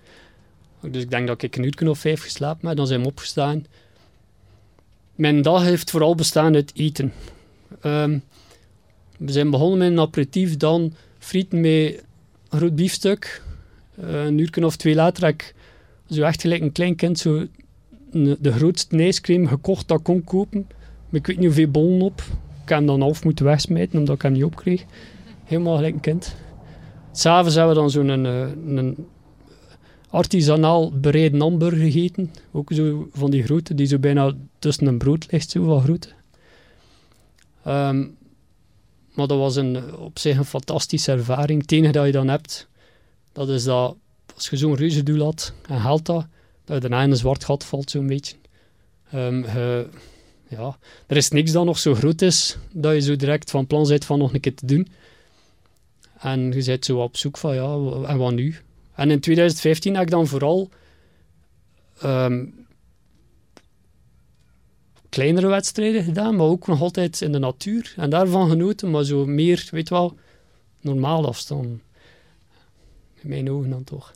Dus 0.80 1.02
ik 1.02 1.10
denk 1.10 1.26
dat 1.26 1.42
ik 1.42 1.56
een 1.56 1.64
uur 1.64 1.88
of 1.88 1.98
vijf 1.98 2.22
geslapen 2.22 2.68
heb. 2.68 2.76
Dan 2.76 2.86
zijn 2.86 3.00
we 3.00 3.06
opgestaan. 3.06 3.66
Mijn 5.14 5.42
dag 5.42 5.62
heeft 5.62 5.90
vooral 5.90 6.14
bestaan 6.14 6.54
uit 6.54 6.72
eten. 6.74 7.12
Um, 7.82 8.22
we 9.18 9.32
zijn 9.32 9.50
begonnen 9.50 9.78
met 9.78 9.90
een 9.90 10.00
aperitief, 10.00 10.56
dan 10.56 10.94
frieten 11.18 11.60
met 11.60 11.70
een 11.70 12.00
groot 12.48 12.76
biefstuk. 12.76 13.42
Uh, 14.04 14.24
een 14.24 14.38
uur 14.38 14.64
of 14.64 14.76
twee 14.76 14.94
later 14.94 15.24
heb 15.24 15.34
ik 15.34 15.54
zo 16.10 16.22
echt 16.22 16.40
gelijk 16.40 16.62
een 16.62 16.72
klein 16.72 16.96
kind 16.96 17.18
zo 17.18 17.46
de 18.38 18.52
grootste 18.52 18.96
ijscream 18.96 19.46
gekocht 19.46 19.88
dat 19.88 20.02
kon 20.02 20.24
kopen. 20.24 20.66
Maar 21.08 21.20
ik 21.20 21.26
weet 21.26 21.36
niet 21.36 21.46
hoeveel 21.46 21.70
bollen 21.70 22.00
op. 22.00 22.20
Ik 22.62 22.68
heb 22.68 22.78
hem 22.78 22.86
dan 22.86 23.00
half 23.00 23.24
moeten 23.24 23.44
wegsmijten 23.44 23.98
omdat 23.98 24.14
ik 24.14 24.22
hem 24.22 24.32
niet 24.32 24.44
opkreeg. 24.44 24.84
Helemaal 25.44 25.76
gelijk 25.76 25.94
een 25.94 26.00
kind. 26.00 26.34
S'avonds 27.12 27.54
hebben 27.54 27.74
we 27.74 27.80
dan 27.80 27.90
zo'n 27.90 28.08
een, 28.08 28.26
eh, 28.26 28.76
een 28.76 29.06
artisanaal 30.14 30.92
bereiden 30.92 31.40
hamburger 31.40 31.78
gegeten. 31.78 32.32
Ook 32.52 32.72
zo 32.72 33.08
van 33.12 33.30
die 33.30 33.42
grote, 33.42 33.74
die 33.74 33.86
zo 33.86 33.98
bijna 33.98 34.32
tussen 34.58 34.86
een 34.86 34.98
brood 34.98 35.26
ligt, 35.30 35.50
zo 35.50 35.64
van 35.64 35.82
grote. 35.82 36.08
Um, 37.66 38.16
maar 39.14 39.26
dat 39.26 39.38
was 39.38 39.56
een, 39.56 39.96
op 39.96 40.18
zich 40.18 40.36
een 40.36 40.44
fantastische 40.44 41.12
ervaring. 41.12 41.60
Het 41.60 41.72
enige 41.72 41.92
dat 41.92 42.06
je 42.06 42.12
dan 42.12 42.28
hebt, 42.28 42.68
dat 43.32 43.48
is 43.48 43.64
dat 43.64 43.96
als 44.34 44.48
je 44.48 44.56
zo'n 44.56 44.74
reuzendoel 44.74 45.24
had 45.24 45.52
en 45.68 45.76
haalt 45.76 46.06
dat, 46.06 46.26
dat 46.64 46.74
je 46.74 46.80
daarna 46.80 47.02
in 47.02 47.10
een 47.10 47.16
zwart 47.16 47.44
gat 47.44 47.64
valt, 47.64 47.90
zo'n 47.90 48.06
beetje. 48.06 48.36
Um, 49.14 49.44
ja, 50.48 50.78
er 51.06 51.16
is 51.16 51.30
niks 51.30 51.52
dat 51.52 51.64
nog 51.64 51.78
zo 51.78 51.94
groot 51.94 52.22
is, 52.22 52.56
dat 52.72 52.94
je 52.94 53.00
zo 53.00 53.16
direct 53.16 53.50
van 53.50 53.66
plan 53.66 53.88
bent 53.88 54.04
van 54.04 54.18
nog 54.18 54.34
een 54.34 54.40
keer 54.40 54.54
te 54.54 54.66
doen. 54.66 54.88
En 56.18 56.52
je 56.52 56.64
bent 56.64 56.84
zo 56.84 56.98
op 56.98 57.16
zoek 57.16 57.36
van, 57.36 57.54
ja, 57.54 57.74
en 58.08 58.18
wat 58.18 58.32
nu? 58.32 58.56
En 58.94 59.10
in 59.10 59.20
2015 59.20 59.94
heb 59.94 60.02
ik 60.02 60.10
dan 60.10 60.26
vooral 60.26 60.68
um, 62.04 62.66
kleinere 65.14 65.46
wedstrijden 65.46 66.04
gedaan, 66.04 66.36
maar 66.36 66.46
ook 66.46 66.66
nog 66.66 66.80
altijd 66.80 67.20
in 67.20 67.32
de 67.32 67.38
natuur. 67.38 67.94
En 67.96 68.10
daarvan 68.10 68.48
genoten, 68.48 68.90
maar 68.90 69.04
zo 69.04 69.26
meer, 69.26 69.68
weet 69.70 69.88
wel, 69.88 70.16
normaal 70.80 71.26
afstand. 71.26 71.66
In 73.20 73.28
mijn 73.28 73.50
ogen 73.50 73.70
dan 73.70 73.84
toch. 73.84 74.12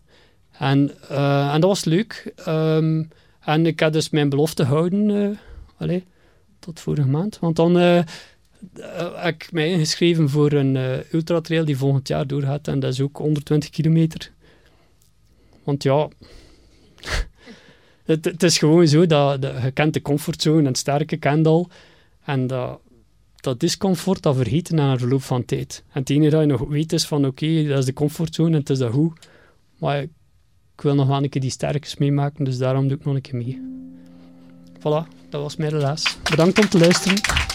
En, 0.50 0.92
uh, 1.10 1.54
en 1.54 1.60
dat 1.60 1.70
was 1.70 1.84
leuk. 1.84 2.32
Um, 2.48 3.08
en 3.40 3.66
ik 3.66 3.80
heb 3.80 3.92
dus 3.92 4.10
mijn 4.10 4.28
belofte 4.28 4.64
gehouden, 4.64 5.08
uh, 5.08 5.28
allez, 5.76 6.02
tot 6.58 6.80
vorige 6.80 7.08
maand. 7.08 7.38
Want 7.38 7.56
dan 7.56 7.78
uh, 7.78 8.02
heb 9.14 9.34
ik 9.34 9.52
mij 9.52 9.70
ingeschreven 9.70 10.28
voor 10.28 10.52
een 10.52 11.02
ultratrail 11.12 11.64
die 11.64 11.76
volgend 11.76 12.08
jaar 12.08 12.26
doorgaat. 12.26 12.68
En 12.68 12.80
dat 12.80 12.92
is 12.92 13.00
ook 13.00 13.16
120 13.16 13.70
kilometer. 13.70 14.32
Want 15.68 15.82
ja, 15.82 16.08
het, 18.12 18.42
is 18.42 18.58
gewoon 18.58 18.88
zo 18.88 19.06
dat, 19.06 19.42
dat 19.42 19.62
je 19.62 19.70
kent 19.70 19.94
de 19.94 20.02
comfortzone 20.02 20.58
en 20.58 20.64
het 20.64 20.78
sterke 20.78 21.16
kent. 21.16 21.68
En 22.24 22.46
dat, 22.46 22.80
dat 23.36 23.60
discomfort, 23.60 24.22
dat 24.22 24.36
vergeten 24.36 24.74
na 24.74 24.92
een 24.92 24.98
verloop 24.98 25.22
van 25.22 25.44
tijd. 25.44 25.82
En 25.92 26.00
het 26.00 26.10
enige 26.10 26.30
dat 26.30 26.40
je 26.40 26.46
nog 26.46 26.60
weet 26.68 26.92
is 26.92 27.06
van 27.06 27.26
oké, 27.26 27.64
dat 27.64 27.78
is 27.78 27.84
de 27.84 27.92
comfortzone 27.92 28.50
en 28.50 28.58
het 28.58 28.70
is 28.70 28.78
dat 28.78 28.92
goed. 28.92 29.28
Maar 29.78 30.02
ik 30.02 30.80
wil 30.82 30.94
nog 30.94 31.06
wel 31.06 31.22
een 31.22 31.28
keer 31.28 31.40
die 31.40 31.50
sterkes 31.50 31.96
meemaken, 31.96 32.44
dus 32.44 32.58
daarom 32.58 32.88
doe 32.88 32.96
ik 32.96 33.04
nog 33.04 33.14
een 33.14 33.20
keer 33.20 33.36
mee. 33.36 33.60
Voilà, 34.78 35.28
dat 35.28 35.42
was 35.42 35.56
mijn 35.56 35.70
relaas. 35.70 36.18
Bedankt 36.30 36.58
om 36.58 36.68
te 36.68 36.78
luisteren. 36.78 37.47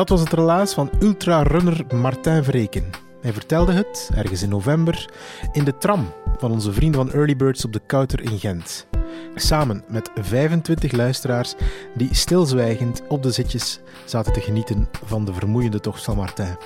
Dat 0.00 0.08
was 0.08 0.20
het 0.20 0.32
relaas 0.32 0.74
van 0.74 0.90
ultrarunner 1.00 1.84
Martijn 1.94 2.44
Vreken. 2.44 2.90
Hij 3.20 3.32
vertelde 3.32 3.72
het, 3.72 4.10
ergens 4.14 4.42
in 4.42 4.48
november, 4.48 5.10
in 5.52 5.64
de 5.64 5.78
tram 5.78 6.12
van 6.36 6.50
onze 6.50 6.72
vrienden 6.72 7.00
van 7.00 7.12
Early 7.12 7.36
Birds 7.36 7.64
op 7.64 7.72
de 7.72 7.80
Kouter 7.86 8.20
in 8.20 8.38
Gent. 8.38 8.86
Samen 9.34 9.84
met 9.88 10.10
25 10.14 10.92
luisteraars 10.92 11.54
die 11.94 12.14
stilzwijgend 12.14 13.02
op 13.08 13.22
de 13.22 13.30
zitjes 13.30 13.80
zaten 14.04 14.32
te 14.32 14.40
genieten 14.40 14.88
van 15.04 15.24
de 15.24 15.32
vermoeiende 15.32 15.80
tocht 15.80 16.02
van 16.02 16.16
Martijn. 16.16 16.56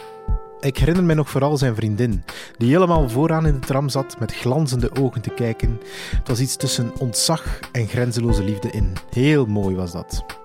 Ik 0.61 0.79
herinner 0.79 1.05
mij 1.05 1.15
nog 1.15 1.31
vooral 1.31 1.57
zijn 1.57 1.75
vriendin, 1.75 2.25
die 2.57 2.71
helemaal 2.71 3.09
vooraan 3.09 3.47
in 3.47 3.55
de 3.55 3.67
tram 3.67 3.89
zat 3.89 4.19
met 4.19 4.35
glanzende 4.35 4.97
ogen 5.01 5.21
te 5.21 5.31
kijken. 5.31 5.81
Het 6.17 6.29
was 6.29 6.41
iets 6.41 6.57
tussen 6.57 6.93
ontzag 6.99 7.61
en 7.73 7.87
grenzeloze 7.87 8.45
liefde 8.45 8.71
in. 8.71 8.93
Heel 9.11 9.47
mooi 9.47 9.77
was 9.77 9.93
dat. 9.93 10.43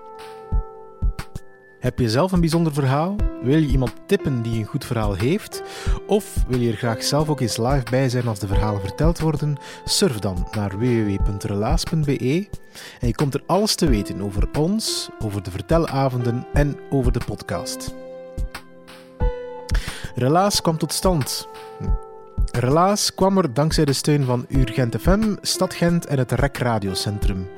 Heb 1.80 1.98
je 1.98 2.10
zelf 2.10 2.32
een 2.32 2.40
bijzonder 2.40 2.72
verhaal? 2.72 3.16
Wil 3.42 3.58
je 3.58 3.66
iemand 3.66 3.92
tippen 4.06 4.42
die 4.42 4.58
een 4.58 4.64
goed 4.64 4.84
verhaal 4.84 5.14
heeft? 5.14 5.62
Of 6.06 6.44
wil 6.48 6.58
je 6.58 6.70
er 6.70 6.76
graag 6.76 7.02
zelf 7.02 7.28
ook 7.28 7.40
eens 7.40 7.56
live 7.56 7.84
bij 7.90 8.08
zijn 8.08 8.26
als 8.26 8.38
de 8.38 8.46
verhalen 8.46 8.80
verteld 8.80 9.20
worden? 9.20 9.56
Surf 9.84 10.18
dan 10.18 10.48
naar 10.50 10.78
www.relaas.be 10.78 12.48
en 13.00 13.06
je 13.06 13.14
komt 13.14 13.34
er 13.34 13.42
alles 13.46 13.74
te 13.74 13.88
weten 13.88 14.20
over 14.20 14.48
ons, 14.58 15.08
over 15.18 15.42
de 15.42 15.50
vertelavonden 15.50 16.46
en 16.52 16.76
over 16.90 17.12
de 17.12 17.20
podcast. 17.26 17.94
Relaas 20.14 20.60
kwam 20.60 20.78
tot 20.78 20.92
stand. 20.92 21.48
Relaas 22.52 23.14
kwam 23.14 23.38
er 23.38 23.54
dankzij 23.54 23.84
de 23.84 23.92
steun 23.92 24.24
van 24.24 24.46
Urgent 24.48 24.96
FM, 25.00 25.36
Stad 25.40 25.74
Gent 25.74 26.06
en 26.06 26.18
het 26.18 26.32
REC 26.32 26.58
Radiocentrum. 26.58 27.48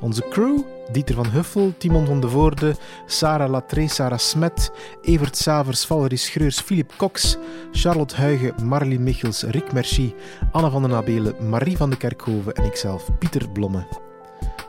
Onze 0.00 0.28
crew 0.30 0.60
Dieter 0.92 1.14
van 1.14 1.30
Huffel, 1.30 1.74
Timon 1.78 2.06
van 2.06 2.20
de 2.20 2.28
Voorde, 2.28 2.74
Sarah 3.06 3.50
Latré, 3.50 3.88
Sarah 3.88 4.18
Smet, 4.18 4.72
Evert 5.02 5.36
Savers, 5.36 5.84
Valerie 5.84 6.18
Schreurs, 6.18 6.60
Philip 6.60 6.92
Cox, 6.96 7.36
Charlotte 7.72 8.16
Huigen, 8.16 8.54
Marlie 8.64 9.00
Michels, 9.00 9.42
Rick 9.42 9.72
Merci, 9.72 10.14
Anna 10.50 10.70
van 10.70 10.82
den 10.82 10.94
Abelen, 10.94 11.48
Marie 11.48 11.76
van 11.76 11.90
de 11.90 11.96
Kerkhoven 11.96 12.54
en 12.54 12.64
ikzelf, 12.64 13.08
Pieter 13.18 13.48
Blomme. 13.48 14.11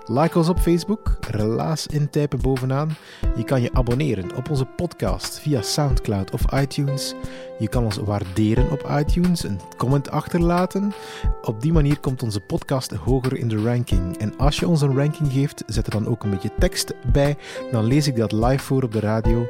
Like 0.07 0.37
ons 0.37 0.49
op 0.49 0.59
Facebook, 0.59 1.17
relaas 1.29 1.87
intypen 1.87 2.41
bovenaan. 2.41 2.95
Je 3.35 3.43
kan 3.43 3.61
je 3.61 3.73
abonneren 3.73 4.35
op 4.35 4.49
onze 4.49 4.65
podcast 4.65 5.39
via 5.39 5.61
Soundcloud 5.61 6.31
of 6.31 6.53
iTunes. 6.53 7.13
Je 7.59 7.67
kan 7.67 7.83
ons 7.83 7.97
waarderen 7.97 8.71
op 8.71 8.89
iTunes, 8.99 9.43
een 9.43 9.59
comment 9.77 10.09
achterlaten. 10.09 10.93
Op 11.41 11.61
die 11.61 11.73
manier 11.73 11.99
komt 11.99 12.23
onze 12.23 12.39
podcast 12.39 12.91
hoger 12.91 13.37
in 13.37 13.47
de 13.47 13.63
ranking. 13.63 14.17
En 14.17 14.37
als 14.37 14.59
je 14.59 14.67
ons 14.67 14.81
een 14.81 14.95
ranking 14.95 15.31
geeft, 15.31 15.63
zet 15.67 15.85
er 15.85 15.91
dan 15.91 16.07
ook 16.07 16.23
een 16.23 16.29
beetje 16.29 16.55
tekst 16.59 16.93
bij. 17.11 17.37
Dan 17.71 17.85
lees 17.85 18.07
ik 18.07 18.15
dat 18.15 18.31
live 18.31 18.63
voor 18.63 18.83
op 18.83 18.91
de 18.91 18.99
radio. 18.99 19.47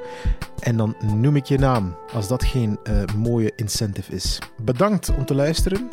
En 0.60 0.78
dan 0.78 0.96
noem 1.16 1.36
ik 1.36 1.46
je 1.46 1.58
naam, 1.58 1.96
als 2.14 2.28
dat 2.28 2.44
geen 2.44 2.80
uh, 2.84 3.04
mooie 3.18 3.52
incentive 3.56 4.14
is. 4.14 4.40
Bedankt 4.62 5.16
om 5.16 5.26
te 5.26 5.36
luisteren. 5.36 5.90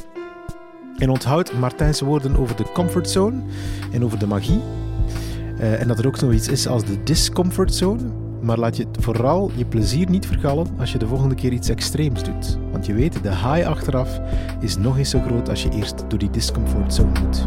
En 0.99 1.11
onthoud 1.11 1.53
Martijnse 1.53 2.05
woorden 2.05 2.37
over 2.37 2.57
de 2.57 2.73
comfortzone 2.73 3.41
en 3.93 4.05
over 4.05 4.19
de 4.19 4.27
magie. 4.27 4.61
Uh, 5.61 5.81
en 5.81 5.89
dat 5.89 5.99
er 5.99 6.07
ook 6.07 6.21
nog 6.21 6.33
iets 6.33 6.49
is 6.49 6.67
als 6.67 6.85
de 6.85 7.03
discomfortzone. 7.03 8.03
Maar 8.41 8.59
laat 8.59 8.77
je 8.77 8.87
vooral 9.01 9.51
je 9.55 9.65
plezier 9.65 10.11
niet 10.11 10.27
vergallen 10.27 10.67
als 10.79 10.93
je 10.93 10.99
de 10.99 11.07
volgende 11.07 11.35
keer 11.35 11.53
iets 11.53 11.69
extreems 11.69 12.23
doet. 12.23 12.59
Want 12.71 12.87
je 12.87 12.95
weet, 12.95 13.23
de 13.23 13.29
high 13.29 13.67
achteraf 13.67 14.21
is 14.61 14.77
nog 14.77 14.99
eens 14.99 15.11
zo 15.11 15.21
groot 15.21 15.49
als 15.49 15.63
je 15.63 15.71
eerst 15.71 16.05
door 16.09 16.19
die 16.19 16.31
discomfortzone 16.31 17.21
moet. 17.21 17.45